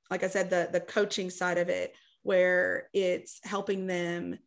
like 0.09 0.23
I 0.23 0.27
said, 0.27 0.49
the, 0.49 0.69
the 0.71 0.79
coaching 0.79 1.29
side 1.29 1.57
of 1.57 1.69
it, 1.69 1.93
where 2.23 2.89
it's 2.93 3.39
helping 3.43 3.85
them 3.85 4.39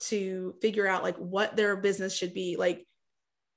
to 0.00 0.54
figure 0.60 0.86
out 0.86 1.02
like 1.02 1.16
what 1.16 1.56
their 1.56 1.76
business 1.76 2.16
should 2.16 2.34
be. 2.34 2.56
Like 2.56 2.86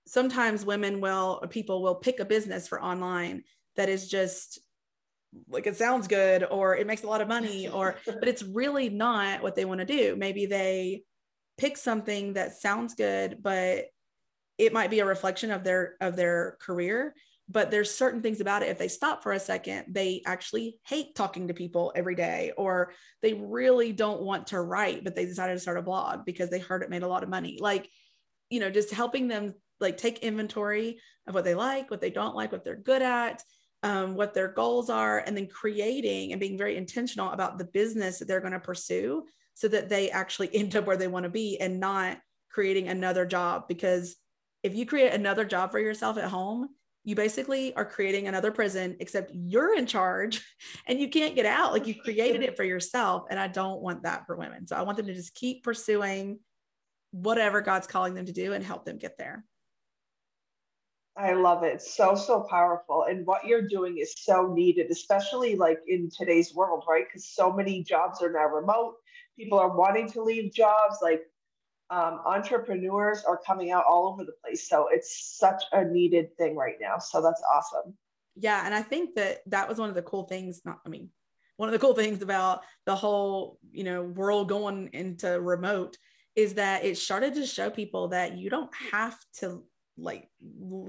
sometimes 0.07 0.65
women 0.65 1.01
will, 1.01 1.39
or 1.41 1.47
people 1.47 1.81
will 1.81 1.95
pick 1.95 2.19
a 2.19 2.25
business 2.25 2.67
for 2.67 2.81
online 2.81 3.43
that 3.75 3.89
is 3.89 4.07
just 4.07 4.59
like 5.49 5.67
it 5.67 5.75
sounds 5.75 6.07
good 6.07 6.45
or 6.49 6.75
it 6.75 6.87
makes 6.87 7.03
a 7.03 7.07
lot 7.07 7.21
of 7.21 7.27
money 7.27 7.67
or 7.67 7.95
but 8.05 8.27
it's 8.27 8.43
really 8.43 8.89
not 8.89 9.41
what 9.41 9.55
they 9.55 9.65
want 9.65 9.79
to 9.79 9.85
do. 9.85 10.15
Maybe 10.15 10.45
they 10.45 11.03
pick 11.57 11.77
something 11.77 12.33
that 12.33 12.53
sounds 12.53 12.95
good 12.95 13.39
but 13.41 13.85
it 14.57 14.73
might 14.73 14.89
be 14.89 14.99
a 14.99 15.05
reflection 15.05 15.51
of 15.51 15.63
their 15.63 15.95
of 16.01 16.15
their 16.15 16.57
career 16.61 17.13
but 17.47 17.69
there's 17.69 17.93
certain 17.93 18.23
things 18.23 18.41
about 18.41 18.63
it. 18.63 18.69
If 18.69 18.79
they 18.79 18.87
stop 18.87 19.23
for 19.23 19.33
a 19.33 19.39
second 19.39 19.85
they 19.89 20.21
actually 20.25 20.77
hate 20.87 21.15
talking 21.15 21.47
to 21.47 21.53
people 21.53 21.91
every 21.95 22.15
day 22.15 22.53
or 22.57 22.93
they 23.21 23.33
really 23.33 23.91
don't 23.91 24.21
want 24.21 24.47
to 24.47 24.61
write 24.61 25.03
but 25.03 25.15
they 25.15 25.25
decided 25.25 25.53
to 25.53 25.59
start 25.59 25.77
a 25.77 25.81
blog 25.81 26.25
because 26.25 26.49
they 26.49 26.59
heard 26.59 26.81
it 26.81 26.89
made 26.89 27.03
a 27.03 27.07
lot 27.07 27.23
of 27.23 27.29
money. 27.29 27.57
Like 27.59 27.89
you 28.49 28.59
know 28.59 28.69
just 28.69 28.91
helping 28.91 29.27
them 29.27 29.53
like 29.79 29.97
take 29.97 30.19
inventory 30.19 30.99
of 31.27 31.33
what 31.33 31.43
they 31.43 31.55
like 31.55 31.91
what 31.91 32.01
they 32.01 32.09
don't 32.09 32.35
like 32.35 32.51
what 32.51 32.63
they're 32.63 32.75
good 32.75 33.01
at 33.01 33.41
um, 33.85 34.15
what 34.15 34.33
their 34.33 34.47
goals 34.47 34.89
are, 34.89 35.19
and 35.19 35.37
then 35.37 35.45
creating 35.45 36.31
and 36.31 36.39
being 36.39 36.57
very 36.57 36.75
intentional 36.75 37.29
about 37.29 37.59
the 37.59 37.65
business 37.65 38.17
that 38.17 38.27
they're 38.27 38.41
going 38.41 38.51
to 38.51 38.59
pursue 38.59 39.25
so 39.53 39.67
that 39.67 39.89
they 39.89 40.09
actually 40.09 40.49
end 40.55 40.75
up 40.75 40.87
where 40.87 40.97
they 40.97 41.07
want 41.07 41.23
to 41.23 41.29
be 41.29 41.59
and 41.61 41.79
not 41.79 42.17
creating 42.49 42.87
another 42.87 43.27
job. 43.27 43.67
Because 43.67 44.15
if 44.63 44.73
you 44.73 44.87
create 44.87 45.13
another 45.13 45.45
job 45.45 45.69
for 45.69 45.79
yourself 45.79 46.17
at 46.17 46.31
home, 46.31 46.69
you 47.03 47.13
basically 47.13 47.75
are 47.75 47.85
creating 47.85 48.27
another 48.27 48.51
prison, 48.51 48.97
except 48.99 49.29
you're 49.35 49.77
in 49.77 49.85
charge 49.85 50.43
and 50.87 50.99
you 50.99 51.07
can't 51.07 51.35
get 51.35 51.45
out. 51.45 51.71
Like 51.71 51.85
you 51.85 51.93
created 52.03 52.41
it 52.41 52.57
for 52.57 52.63
yourself. 52.63 53.25
And 53.29 53.39
I 53.39 53.47
don't 53.47 53.81
want 53.81 54.01
that 54.01 54.25
for 54.25 54.35
women. 54.35 54.65
So 54.65 54.75
I 54.75 54.81
want 54.81 54.97
them 54.97 55.05
to 55.05 55.13
just 55.13 55.35
keep 55.35 55.63
pursuing 55.63 56.39
whatever 57.11 57.61
God's 57.61 57.85
calling 57.85 58.15
them 58.15 58.25
to 58.25 58.33
do 58.33 58.53
and 58.53 58.65
help 58.65 58.83
them 58.83 58.97
get 58.97 59.19
there. 59.19 59.45
I 61.17 61.33
love 61.33 61.63
it. 61.63 61.81
So, 61.81 62.15
so 62.15 62.41
powerful. 62.41 63.05
And 63.09 63.25
what 63.25 63.45
you're 63.45 63.67
doing 63.67 63.97
is 63.97 64.13
so 64.17 64.51
needed, 64.53 64.91
especially 64.91 65.55
like 65.55 65.79
in 65.87 66.09
today's 66.09 66.53
world, 66.53 66.83
right? 66.89 67.05
Because 67.07 67.25
so 67.25 67.53
many 67.53 67.83
jobs 67.83 68.21
are 68.21 68.31
now 68.31 68.47
remote. 68.47 68.95
People 69.37 69.57
are 69.57 69.75
wanting 69.75 70.11
to 70.11 70.21
leave 70.21 70.53
jobs. 70.53 70.97
Like 71.01 71.21
um, 71.89 72.19
entrepreneurs 72.25 73.23
are 73.23 73.39
coming 73.45 73.71
out 73.71 73.85
all 73.87 74.09
over 74.09 74.25
the 74.25 74.33
place. 74.43 74.67
So 74.67 74.87
it's 74.91 75.37
such 75.37 75.63
a 75.71 75.85
needed 75.85 76.35
thing 76.37 76.55
right 76.55 76.75
now. 76.81 76.97
So 76.97 77.21
that's 77.21 77.41
awesome. 77.53 77.93
Yeah. 78.35 78.65
And 78.65 78.75
I 78.75 78.81
think 78.81 79.15
that 79.15 79.41
that 79.47 79.69
was 79.69 79.77
one 79.77 79.87
of 79.87 79.95
the 79.95 80.01
cool 80.01 80.23
things, 80.23 80.61
not, 80.65 80.79
I 80.85 80.89
mean, 80.89 81.09
one 81.55 81.69
of 81.69 81.73
the 81.73 81.79
cool 81.79 81.93
things 81.93 82.21
about 82.21 82.63
the 82.85 82.95
whole, 82.95 83.57
you 83.71 83.85
know, 83.85 84.03
world 84.03 84.49
going 84.49 84.89
into 84.91 85.39
remote 85.39 85.97
is 86.35 86.55
that 86.55 86.83
it 86.83 86.97
started 86.97 87.35
to 87.35 87.45
show 87.45 87.69
people 87.69 88.09
that 88.09 88.37
you 88.37 88.49
don't 88.49 88.73
have 88.91 89.17
to 89.39 89.63
like 89.97 90.29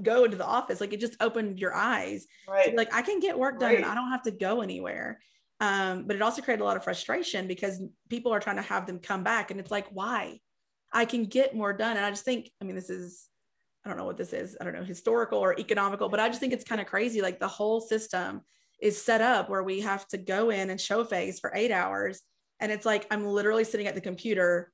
go 0.03 0.25
into 0.25 0.37
the 0.37 0.45
office 0.45 0.81
like 0.81 0.93
it 0.93 1.01
just 1.01 1.17
opened 1.21 1.59
your 1.59 1.75
eyes. 1.75 2.27
Right. 2.49 2.67
so, 2.67 2.73
like 2.73 2.93
i 2.93 3.03
can 3.03 3.21
get 3.21 3.39
work 3.39 3.61
done 3.61 3.71
right. 3.71 3.79
and 3.79 3.87
i 3.87 3.95
don't 3.95 4.11
have 4.11 4.23
to 4.23 4.31
go 4.31 4.63
anywhere. 4.63 5.21
Um, 5.59 6.07
but 6.07 6.17
it 6.17 6.23
also 6.23 6.43
created 6.43 6.63
a 6.63 6.67
lot 6.67 6.77
of 6.77 6.85
frustration 6.85 7.47
because 7.47 7.81
people 8.11 8.31
are 8.31 8.41
trying 8.41 8.57
to 8.57 8.63
have 8.63 8.87
them 8.87 8.99
come 8.99 9.23
back 9.23 9.51
and 9.51 9.59
it's 9.59 9.71
like 9.71 9.87
why? 9.91 10.41
I 10.93 11.05
can 11.05 11.25
get 11.25 11.55
more 11.55 11.73
done. 11.73 11.97
And 11.97 12.05
i 12.05 12.11
just 12.11 12.25
think 12.25 12.51
i 12.61 12.65
mean 12.65 12.75
this 12.75 12.91
is 12.91 13.29
i 13.85 13.89
don't 13.89 13.99
know 13.99 14.05
what 14.05 14.17
this 14.17 14.33
is. 14.33 14.57
I 14.61 14.65
don't 14.65 14.75
know 14.75 14.85
historical 14.85 15.39
or 15.39 15.59
economical 15.59 16.09
but 16.09 16.21
i 16.21 16.29
just 16.29 16.41
think 16.41 16.53
it's 16.53 16.65
kind 16.65 16.81
of 16.81 16.87
crazy. 16.87 17.23
Like 17.23 17.39
the 17.39 17.49
whole 17.49 17.81
system 17.81 18.43
is 18.81 19.01
set 19.01 19.21
up 19.23 19.49
where 19.49 19.63
we 19.63 19.81
have 19.81 20.07
to 20.09 20.19
go 20.19 20.51
in 20.51 20.69
and 20.69 20.81
show 20.81 21.03
face 21.05 21.41
for 21.41 21.51
eight 21.55 21.71
hours. 21.71 22.23
And 22.61 22.73
it's 22.73 22.87
like 22.87 23.07
i'm 23.11 23.25
literally 23.25 23.65
sitting 23.65 23.87
at 23.87 23.95
the 23.95 24.01
computer 24.01 24.73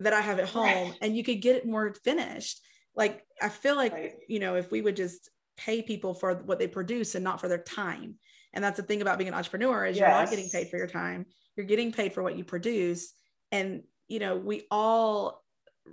that 0.00 0.12
i 0.12 0.20
have 0.20 0.38
at 0.38 0.48
home 0.48 0.64
right. 0.64 0.98
and 1.00 1.16
you 1.16 1.22
could 1.22 1.40
get 1.40 1.56
it 1.56 1.66
more 1.66 1.94
finished 2.04 2.60
like 3.00 3.24
i 3.42 3.48
feel 3.48 3.74
like 3.74 3.92
right. 3.92 4.14
you 4.28 4.38
know 4.38 4.54
if 4.54 4.70
we 4.70 4.80
would 4.80 4.94
just 4.94 5.30
pay 5.60 5.82
people 5.82 6.14
for 6.14 6.34
what 6.46 6.58
they 6.58 6.66
produce 6.66 7.14
and 7.14 7.22
not 7.22 7.40
for 7.40 7.48
their 7.48 7.58
time. 7.58 8.14
And 8.52 8.64
that's 8.64 8.78
the 8.78 8.82
thing 8.82 9.02
about 9.02 9.18
being 9.18 9.28
an 9.28 9.34
entrepreneur 9.34 9.84
is 9.84 9.96
yes. 9.96 10.00
you're 10.00 10.18
not 10.18 10.30
getting 10.30 10.48
paid 10.48 10.70
for 10.70 10.78
your 10.78 10.86
time. 10.86 11.26
You're 11.54 11.66
getting 11.66 11.92
paid 11.92 12.14
for 12.14 12.22
what 12.22 12.36
you 12.36 12.44
produce. 12.44 13.12
And 13.52 13.82
you 14.08 14.18
know 14.18 14.36
we 14.36 14.66
all 14.70 15.44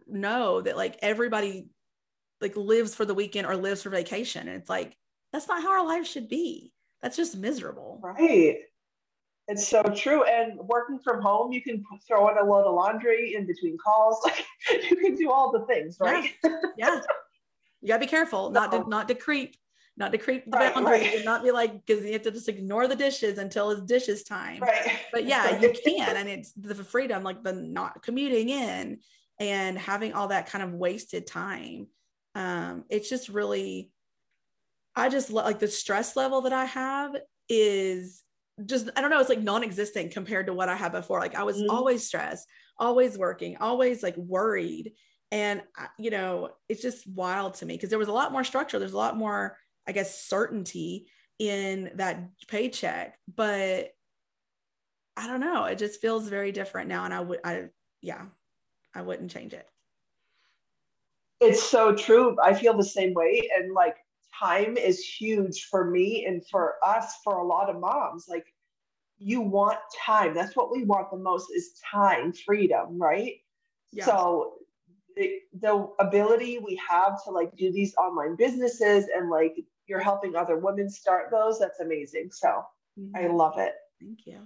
know 0.07 0.61
that 0.61 0.77
like 0.77 0.97
everybody 1.01 1.69
like 2.39 2.55
lives 2.55 2.95
for 2.95 3.05
the 3.05 3.13
weekend 3.13 3.45
or 3.45 3.55
lives 3.55 3.83
for 3.83 3.89
vacation. 3.89 4.47
And 4.47 4.57
it's 4.57 4.69
like 4.69 4.95
that's 5.33 5.47
not 5.47 5.61
how 5.61 5.71
our 5.71 5.85
life 5.85 6.07
should 6.07 6.29
be. 6.29 6.71
That's 7.01 7.17
just 7.17 7.37
miserable. 7.37 7.99
Right 8.01 8.57
it's 9.47 9.67
so 9.67 9.81
true. 9.83 10.23
And 10.23 10.59
working 10.59 10.99
from 10.99 11.21
home, 11.21 11.51
you 11.51 11.61
can 11.61 11.83
throw 12.05 12.29
in 12.29 12.37
a 12.37 12.43
load 12.43 12.65
of 12.65 12.75
laundry 12.75 13.35
in 13.35 13.45
between 13.45 13.77
calls. 13.77 14.19
Like 14.69 14.89
you 14.89 14.97
can 14.97 15.15
do 15.15 15.31
all 15.31 15.51
the 15.51 15.65
things, 15.65 15.97
right? 16.01 16.29
Yeah. 16.43 16.59
yeah. 16.77 17.01
You 17.81 17.87
gotta 17.87 17.99
be 18.01 18.07
careful, 18.07 18.49
not 18.51 18.71
to 18.71 18.89
not 18.89 19.07
to 19.07 19.15
creep, 19.15 19.55
not 19.95 20.11
to 20.11 20.17
creep 20.17 20.45
the 20.45 20.57
right, 20.57 20.73
boundary, 20.73 20.99
right. 20.99 21.15
and 21.15 21.25
not 21.25 21.43
be 21.43 21.51
like 21.51 21.85
because 21.85 22.03
you 22.03 22.13
have 22.13 22.23
to 22.23 22.31
just 22.31 22.49
ignore 22.49 22.87
the 22.87 22.95
dishes 22.95 23.37
until 23.37 23.71
it's 23.71 23.81
dishes 23.81 24.23
time. 24.23 24.59
Right. 24.59 24.91
But 25.13 25.25
yeah, 25.25 25.61
you 25.61 25.73
can, 25.85 26.17
and 26.17 26.27
it's 26.27 26.51
the 26.53 26.75
freedom, 26.75 27.23
like 27.23 27.43
the 27.43 27.53
not 27.53 28.03
commuting 28.03 28.49
in 28.49 28.99
and 29.39 29.77
having 29.77 30.13
all 30.13 30.29
that 30.29 30.47
kind 30.47 30.63
of 30.63 30.73
wasted 30.73 31.27
time. 31.27 31.87
Um, 32.35 32.83
it's 32.89 33.09
just 33.09 33.29
really, 33.29 33.91
I 34.95 35.09
just 35.09 35.29
like 35.29 35.59
the 35.59 35.67
stress 35.67 36.15
level 36.15 36.41
that 36.41 36.53
I 36.53 36.65
have 36.65 37.15
is 37.47 38.23
just 38.65 38.89
I 38.95 39.01
don't 39.01 39.09
know, 39.09 39.19
it's 39.19 39.29
like 39.29 39.41
non-existent 39.41 40.11
compared 40.11 40.47
to 40.47 40.53
what 40.53 40.69
I 40.69 40.75
had 40.75 40.91
before. 40.91 41.19
Like 41.19 41.35
I 41.35 41.43
was 41.43 41.57
mm-hmm. 41.57 41.69
always 41.69 42.05
stressed, 42.05 42.47
always 42.77 43.17
working, 43.17 43.57
always 43.57 44.01
like 44.01 44.17
worried. 44.17 44.93
And 45.31 45.61
you 45.99 46.09
know, 46.09 46.49
it's 46.69 46.81
just 46.81 47.07
wild 47.07 47.55
to 47.55 47.65
me 47.65 47.75
because 47.75 47.89
there 47.89 47.99
was 47.99 48.07
a 48.07 48.13
lot 48.13 48.31
more 48.31 48.43
structure. 48.43 48.79
There's 48.79 48.93
a 48.93 48.97
lot 48.97 49.17
more, 49.17 49.57
I 49.87 49.91
guess, 49.91 50.23
certainty 50.23 51.07
in 51.37 51.91
that 51.95 52.29
paycheck. 52.47 53.17
But 53.33 53.89
I 55.15 55.27
don't 55.27 55.41
know. 55.41 55.65
It 55.65 55.77
just 55.77 56.01
feels 56.01 56.27
very 56.27 56.51
different 56.51 56.89
now. 56.89 57.05
And 57.05 57.13
I 57.13 57.19
would 57.21 57.39
I 57.43 57.65
yeah, 58.01 58.25
I 58.95 59.01
wouldn't 59.01 59.31
change 59.31 59.53
it. 59.53 59.67
It's 61.39 61.61
so 61.61 61.93
true. 61.93 62.35
I 62.43 62.53
feel 62.55 62.75
the 62.75 62.83
same 62.83 63.13
way. 63.13 63.49
And 63.55 63.73
like 63.73 63.97
time 64.39 64.77
is 64.77 65.03
huge 65.03 65.65
for 65.65 65.85
me 65.85 66.25
and 66.25 66.45
for 66.47 66.75
us 66.85 67.15
for 67.23 67.37
a 67.37 67.45
lot 67.45 67.69
of 67.69 67.79
moms 67.79 68.27
like 68.29 68.45
you 69.19 69.41
want 69.41 69.79
time. 70.05 70.33
That's 70.33 70.55
what 70.55 70.71
we 70.71 70.83
want 70.83 71.09
the 71.11 71.17
most 71.17 71.49
is 71.55 71.79
time 71.91 72.33
freedom 72.33 73.01
right? 73.01 73.35
Yeah. 73.91 74.05
so 74.05 74.53
the, 75.15 75.39
the 75.61 75.89
ability 75.99 76.59
we 76.59 76.79
have 76.87 77.23
to 77.23 77.31
like 77.31 77.55
do 77.55 77.71
these 77.71 77.95
online 77.95 78.35
businesses 78.35 79.05
and 79.15 79.29
like 79.29 79.55
you're 79.87 80.01
helping 80.01 80.35
other 80.35 80.57
women 80.57 80.89
start 80.89 81.31
those 81.31 81.57
that's 81.59 81.79
amazing. 81.79 82.29
So 82.31 82.63
mm-hmm. 82.99 83.15
i 83.15 83.27
love 83.27 83.57
it. 83.57 83.73
Thank 83.99 84.27
you. 84.27 84.39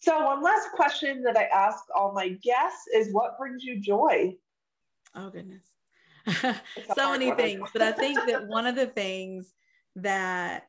So 0.00 0.24
one 0.24 0.42
last 0.42 0.70
question 0.72 1.22
that 1.24 1.36
i 1.36 1.44
ask 1.44 1.84
all 1.94 2.12
my 2.12 2.28
guests 2.28 2.86
is 2.94 3.12
what 3.12 3.36
brings 3.38 3.64
you 3.64 3.80
joy? 3.80 4.36
Oh 5.14 5.30
goodness 5.30 5.67
so 6.96 7.12
many 7.12 7.32
things. 7.32 7.68
but 7.72 7.82
I 7.82 7.92
think 7.92 8.18
that 8.26 8.46
one 8.46 8.66
of 8.66 8.74
the 8.74 8.86
things 8.86 9.52
that 9.96 10.64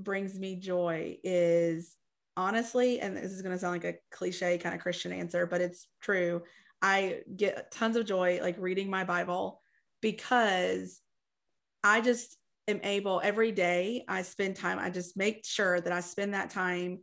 brings 0.00 0.38
me 0.38 0.56
joy 0.56 1.18
is 1.22 1.96
honestly, 2.36 3.00
and 3.00 3.16
this 3.16 3.32
is 3.32 3.42
going 3.42 3.54
to 3.54 3.58
sound 3.58 3.72
like 3.72 3.94
a 3.94 3.98
cliche 4.10 4.58
kind 4.58 4.74
of 4.74 4.80
Christian 4.80 5.12
answer, 5.12 5.46
but 5.46 5.60
it's 5.60 5.86
true. 6.00 6.42
I 6.82 7.20
get 7.34 7.70
tons 7.70 7.96
of 7.96 8.06
joy 8.06 8.38
like 8.42 8.56
reading 8.58 8.90
my 8.90 9.04
Bible 9.04 9.62
because 10.02 11.00
I 11.82 12.00
just 12.00 12.36
am 12.68 12.80
able 12.82 13.20
every 13.22 13.52
day 13.52 14.04
I 14.08 14.22
spend 14.22 14.56
time, 14.56 14.78
I 14.78 14.90
just 14.90 15.16
make 15.16 15.44
sure 15.44 15.80
that 15.80 15.92
I 15.92 16.00
spend 16.00 16.34
that 16.34 16.50
time 16.50 17.00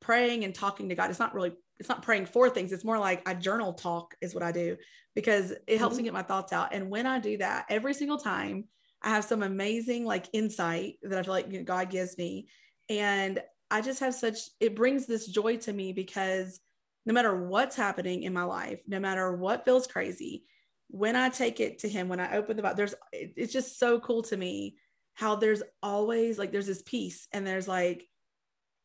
praying 0.00 0.44
and 0.44 0.54
talking 0.54 0.88
to 0.88 0.94
God. 0.94 1.10
It's 1.10 1.18
not 1.18 1.34
really 1.34 1.52
it's 1.80 1.88
not 1.88 2.02
praying 2.02 2.26
for 2.26 2.48
things. 2.50 2.72
It's 2.72 2.84
more 2.84 2.98
like 2.98 3.26
I 3.26 3.32
journal 3.34 3.72
talk 3.72 4.14
is 4.20 4.34
what 4.34 4.44
I 4.44 4.52
do 4.52 4.76
because 5.14 5.52
it 5.66 5.78
helps 5.78 5.94
mm-hmm. 5.94 6.02
me 6.02 6.04
get 6.04 6.12
my 6.12 6.22
thoughts 6.22 6.52
out. 6.52 6.74
And 6.74 6.90
when 6.90 7.06
I 7.06 7.18
do 7.18 7.38
that 7.38 7.64
every 7.70 7.94
single 7.94 8.18
time, 8.18 8.66
I 9.02 9.08
have 9.08 9.24
some 9.24 9.42
amazing 9.42 10.04
like 10.04 10.28
insight 10.34 10.96
that 11.02 11.18
I 11.18 11.22
feel 11.22 11.32
like 11.32 11.50
you 11.50 11.58
know, 11.58 11.64
God 11.64 11.90
gives 11.90 12.18
me. 12.18 12.48
And 12.90 13.40
I 13.70 13.80
just 13.80 14.00
have 14.00 14.14
such, 14.14 14.38
it 14.60 14.76
brings 14.76 15.06
this 15.06 15.26
joy 15.26 15.56
to 15.58 15.72
me 15.72 15.94
because 15.94 16.60
no 17.06 17.14
matter 17.14 17.34
what's 17.34 17.76
happening 17.76 18.24
in 18.24 18.34
my 18.34 18.42
life, 18.42 18.80
no 18.86 19.00
matter 19.00 19.34
what 19.34 19.64
feels 19.64 19.86
crazy, 19.86 20.44
when 20.88 21.16
I 21.16 21.30
take 21.30 21.60
it 21.60 21.78
to 21.78 21.88
Him, 21.88 22.08
when 22.08 22.20
I 22.20 22.36
open 22.36 22.56
the 22.56 22.62
Bible, 22.62 22.76
there's, 22.76 22.94
it's 23.12 23.52
just 23.52 23.78
so 23.78 24.00
cool 24.00 24.22
to 24.24 24.36
me 24.36 24.76
how 25.14 25.36
there's 25.36 25.62
always 25.82 26.38
like, 26.38 26.52
there's 26.52 26.66
this 26.66 26.82
peace 26.82 27.26
and 27.32 27.46
there's 27.46 27.68
like, 27.68 28.06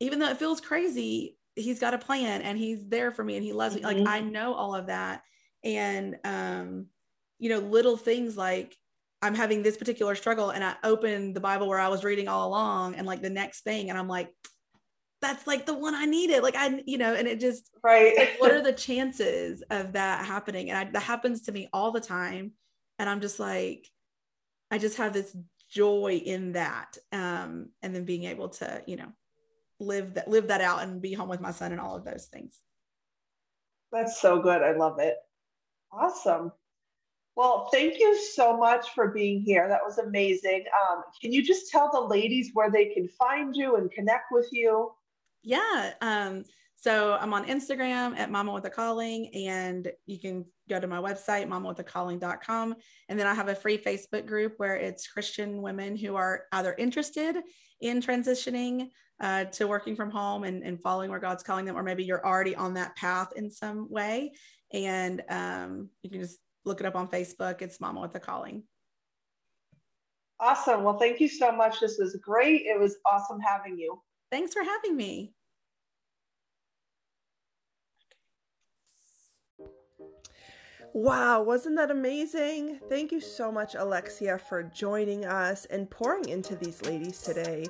even 0.00 0.18
though 0.18 0.30
it 0.30 0.38
feels 0.38 0.62
crazy, 0.62 1.36
he's 1.56 1.80
got 1.80 1.94
a 1.94 1.98
plan 1.98 2.42
and 2.42 2.58
he's 2.58 2.86
there 2.86 3.10
for 3.10 3.24
me 3.24 3.36
and 3.36 3.44
he 3.44 3.52
loves 3.52 3.74
mm-hmm. 3.74 3.84
me. 3.84 3.94
Like 3.94 3.96
mm-hmm. 3.96 4.08
I 4.08 4.20
know 4.20 4.54
all 4.54 4.74
of 4.74 4.86
that. 4.86 5.22
And 5.64 6.16
um, 6.24 6.86
you 7.38 7.48
know, 7.48 7.58
little 7.58 7.96
things 7.96 8.36
like 8.36 8.76
I'm 9.22 9.34
having 9.34 9.62
this 9.62 9.76
particular 9.76 10.14
struggle 10.14 10.50
and 10.50 10.62
I 10.62 10.76
open 10.84 11.32
the 11.32 11.40
Bible 11.40 11.66
where 11.66 11.80
I 11.80 11.88
was 11.88 12.04
reading 12.04 12.28
all 12.28 12.48
along 12.48 12.94
and 12.94 13.06
like 13.06 13.22
the 13.22 13.30
next 13.30 13.62
thing 13.62 13.90
and 13.90 13.98
I'm 13.98 14.08
like, 14.08 14.30
that's 15.22 15.46
like 15.46 15.64
the 15.64 15.74
one 15.74 15.94
I 15.94 16.04
needed. 16.04 16.42
Like 16.42 16.56
I, 16.56 16.82
you 16.86 16.98
know, 16.98 17.14
and 17.14 17.26
it 17.26 17.40
just 17.40 17.70
right. 17.82 18.16
Like, 18.16 18.36
what 18.38 18.52
are 18.52 18.62
the 18.62 18.72
chances 18.72 19.62
of 19.70 19.94
that 19.94 20.26
happening? 20.26 20.70
And 20.70 20.78
I, 20.78 20.90
that 20.92 21.02
happens 21.02 21.42
to 21.42 21.52
me 21.52 21.68
all 21.72 21.90
the 21.90 22.00
time. 22.00 22.52
And 22.98 23.08
I'm 23.08 23.20
just 23.20 23.40
like, 23.40 23.88
I 24.70 24.78
just 24.78 24.98
have 24.98 25.12
this 25.12 25.34
joy 25.70 26.20
in 26.24 26.52
that. 26.52 26.96
Um, 27.12 27.70
and 27.82 27.94
then 27.94 28.04
being 28.04 28.24
able 28.24 28.50
to, 28.50 28.82
you 28.86 28.96
know, 28.96 29.08
live 29.78 30.14
that 30.14 30.28
live 30.28 30.48
that 30.48 30.60
out 30.60 30.82
and 30.82 31.02
be 31.02 31.12
home 31.12 31.28
with 31.28 31.40
my 31.40 31.50
son 31.50 31.72
and 31.72 31.80
all 31.80 31.96
of 31.96 32.04
those 32.04 32.26
things. 32.26 32.60
That's 33.92 34.20
so 34.20 34.40
good. 34.40 34.62
I 34.62 34.72
love 34.72 34.98
it. 34.98 35.16
Awesome. 35.92 36.52
Well, 37.36 37.68
thank 37.70 37.98
you 37.98 38.18
so 38.18 38.56
much 38.56 38.94
for 38.94 39.08
being 39.08 39.42
here. 39.42 39.68
That 39.68 39.82
was 39.84 39.98
amazing. 39.98 40.64
Um, 40.90 41.02
can 41.20 41.32
you 41.32 41.42
just 41.42 41.70
tell 41.70 41.90
the 41.92 42.00
ladies 42.00 42.50
where 42.54 42.70
they 42.70 42.86
can 42.86 43.08
find 43.08 43.54
you 43.54 43.76
and 43.76 43.90
connect 43.90 44.32
with 44.32 44.48
you? 44.52 44.92
Yeah. 45.42 45.92
Um, 46.00 46.44
so 46.78 47.16
I'm 47.18 47.32
on 47.32 47.46
Instagram 47.46 48.16
at 48.18 48.30
Mama 48.30 48.52
with 48.52 48.66
a 48.66 48.70
Calling, 48.70 49.34
and 49.34 49.90
you 50.04 50.20
can 50.20 50.44
go 50.68 50.78
to 50.78 50.86
my 50.86 50.98
website, 50.98 51.48
mamawithacalling.com. 51.48 52.76
And 53.08 53.18
then 53.18 53.26
I 53.26 53.34
have 53.34 53.48
a 53.48 53.54
free 53.54 53.78
Facebook 53.78 54.26
group 54.26 54.54
where 54.58 54.76
it's 54.76 55.08
Christian 55.08 55.62
women 55.62 55.96
who 55.96 56.16
are 56.16 56.44
either 56.52 56.74
interested 56.74 57.36
in 57.80 58.02
transitioning 58.02 58.90
uh, 59.20 59.44
to 59.44 59.66
working 59.66 59.96
from 59.96 60.10
home 60.10 60.44
and, 60.44 60.62
and 60.62 60.80
following 60.80 61.10
where 61.10 61.18
God's 61.18 61.42
calling 61.42 61.64
them, 61.64 61.78
or 61.78 61.82
maybe 61.82 62.04
you're 62.04 62.24
already 62.24 62.54
on 62.54 62.74
that 62.74 62.94
path 62.94 63.32
in 63.36 63.50
some 63.50 63.90
way. 63.90 64.32
And 64.72 65.22
um, 65.30 65.88
you 66.02 66.10
can 66.10 66.20
just 66.20 66.38
look 66.66 66.80
it 66.80 66.86
up 66.86 66.94
on 66.94 67.08
Facebook. 67.08 67.62
It's 67.62 67.80
Mama 67.80 68.02
with 68.02 68.14
a 68.16 68.20
Calling. 68.20 68.64
Awesome. 70.38 70.82
Well, 70.82 70.98
thank 70.98 71.20
you 71.20 71.28
so 71.28 71.50
much. 71.50 71.80
This 71.80 71.96
was 71.98 72.16
great. 72.22 72.66
It 72.66 72.78
was 72.78 72.96
awesome 73.10 73.40
having 73.40 73.78
you. 73.78 74.02
Thanks 74.30 74.52
for 74.52 74.62
having 74.62 74.94
me. 74.94 75.32
Wow, 80.96 81.42
wasn't 81.42 81.76
that 81.76 81.90
amazing? 81.90 82.80
Thank 82.88 83.12
you 83.12 83.20
so 83.20 83.52
much, 83.52 83.74
Alexia, 83.74 84.38
for 84.38 84.62
joining 84.62 85.26
us 85.26 85.66
and 85.66 85.90
pouring 85.90 86.26
into 86.30 86.56
these 86.56 86.80
ladies 86.86 87.20
today. 87.20 87.66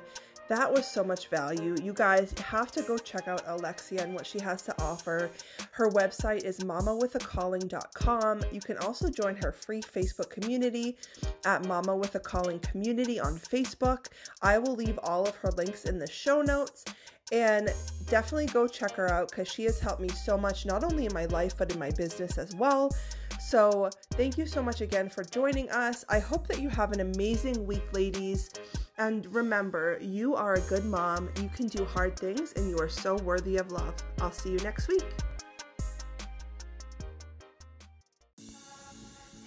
That 0.47 0.71
was 0.71 0.89
so 0.89 1.03
much 1.03 1.27
value. 1.27 1.75
You 1.83 1.91
guys 1.91 2.33
have 2.39 2.71
to 2.71 2.81
go 2.83 2.97
check 2.97 3.27
out 3.27 3.43
Alexia 3.45 4.01
and 4.01 4.13
what 4.13 4.25
she 4.25 4.39
has 4.39 4.61
to 4.61 4.81
offer. 4.81 5.29
Her 5.71 5.89
website 5.89 6.45
is 6.45 6.59
mamawithacalling.com. 6.59 8.43
You 8.53 8.61
can 8.61 8.77
also 8.77 9.09
join 9.09 9.35
her 9.35 9.51
free 9.51 9.81
Facebook 9.81 10.29
community 10.29 10.95
at 11.43 11.65
Mama 11.65 11.97
with 11.97 12.15
a 12.15 12.21
Calling 12.21 12.59
Community 12.59 13.19
on 13.19 13.37
Facebook. 13.39 14.07
I 14.41 14.57
will 14.57 14.75
leave 14.75 14.97
all 15.03 15.27
of 15.27 15.35
her 15.35 15.51
links 15.51 15.83
in 15.83 15.99
the 15.99 16.09
show 16.09 16.41
notes. 16.41 16.85
And 17.31 17.73
definitely 18.05 18.45
go 18.47 18.67
check 18.67 18.91
her 18.93 19.11
out 19.11 19.29
because 19.29 19.47
she 19.47 19.63
has 19.65 19.79
helped 19.79 20.01
me 20.01 20.09
so 20.09 20.37
much, 20.37 20.65
not 20.65 20.83
only 20.83 21.05
in 21.05 21.13
my 21.13 21.25
life, 21.25 21.57
but 21.57 21.71
in 21.71 21.79
my 21.79 21.91
business 21.91 22.37
as 22.37 22.55
well. 22.55 22.95
So, 23.39 23.89
thank 24.11 24.37
you 24.37 24.45
so 24.45 24.63
much 24.63 24.81
again 24.81 25.09
for 25.09 25.23
joining 25.23 25.69
us. 25.69 26.05
I 26.09 26.19
hope 26.19 26.47
that 26.47 26.61
you 26.61 26.69
have 26.69 26.91
an 26.91 27.01
amazing 27.01 27.65
week, 27.65 27.93
ladies. 27.93 28.49
And 28.97 29.31
remember, 29.33 29.99
you 30.01 30.35
are 30.35 30.55
a 30.55 30.61
good 30.61 30.85
mom, 30.85 31.29
you 31.41 31.49
can 31.49 31.67
do 31.67 31.85
hard 31.85 32.17
things, 32.17 32.53
and 32.53 32.69
you 32.69 32.79
are 32.79 32.89
so 32.89 33.15
worthy 33.17 33.57
of 33.57 33.71
love. 33.71 33.93
I'll 34.19 34.31
see 34.31 34.51
you 34.51 34.57
next 34.59 34.87
week. 34.87 35.05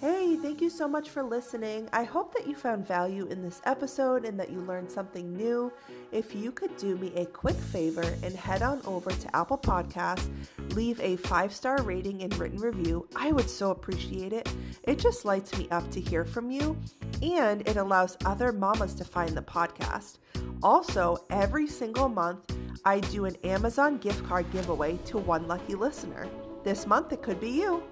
Hey, 0.01 0.35
thank 0.35 0.61
you 0.61 0.71
so 0.71 0.87
much 0.87 1.11
for 1.11 1.21
listening. 1.21 1.87
I 1.93 2.05
hope 2.05 2.33
that 2.33 2.47
you 2.47 2.55
found 2.55 2.87
value 2.87 3.27
in 3.27 3.43
this 3.43 3.61
episode 3.65 4.25
and 4.25 4.39
that 4.39 4.49
you 4.49 4.59
learned 4.61 4.89
something 4.89 5.31
new. 5.37 5.71
If 6.11 6.33
you 6.33 6.51
could 6.51 6.75
do 6.75 6.97
me 6.97 7.13
a 7.15 7.27
quick 7.27 7.55
favor 7.55 8.01
and 8.23 8.35
head 8.35 8.63
on 8.63 8.81
over 8.83 9.11
to 9.11 9.35
Apple 9.35 9.59
Podcasts, 9.59 10.27
leave 10.73 10.99
a 11.01 11.17
five 11.17 11.53
star 11.53 11.83
rating 11.83 12.23
and 12.23 12.35
written 12.39 12.57
review, 12.57 13.07
I 13.15 13.31
would 13.31 13.47
so 13.47 13.69
appreciate 13.69 14.33
it. 14.33 14.51
It 14.81 14.97
just 14.97 15.23
lights 15.23 15.55
me 15.55 15.69
up 15.69 15.91
to 15.91 16.01
hear 16.01 16.25
from 16.25 16.49
you 16.49 16.75
and 17.21 17.61
it 17.67 17.77
allows 17.77 18.17
other 18.25 18.51
mamas 18.51 18.95
to 18.95 19.05
find 19.05 19.37
the 19.37 19.43
podcast. 19.43 20.17
Also, 20.63 21.23
every 21.29 21.67
single 21.67 22.09
month, 22.09 22.51
I 22.85 23.01
do 23.01 23.25
an 23.25 23.35
Amazon 23.43 23.99
gift 23.99 24.25
card 24.25 24.51
giveaway 24.51 24.97
to 25.05 25.19
one 25.19 25.47
lucky 25.47 25.75
listener. 25.75 26.27
This 26.63 26.87
month, 26.87 27.13
it 27.13 27.21
could 27.21 27.39
be 27.39 27.51
you. 27.51 27.83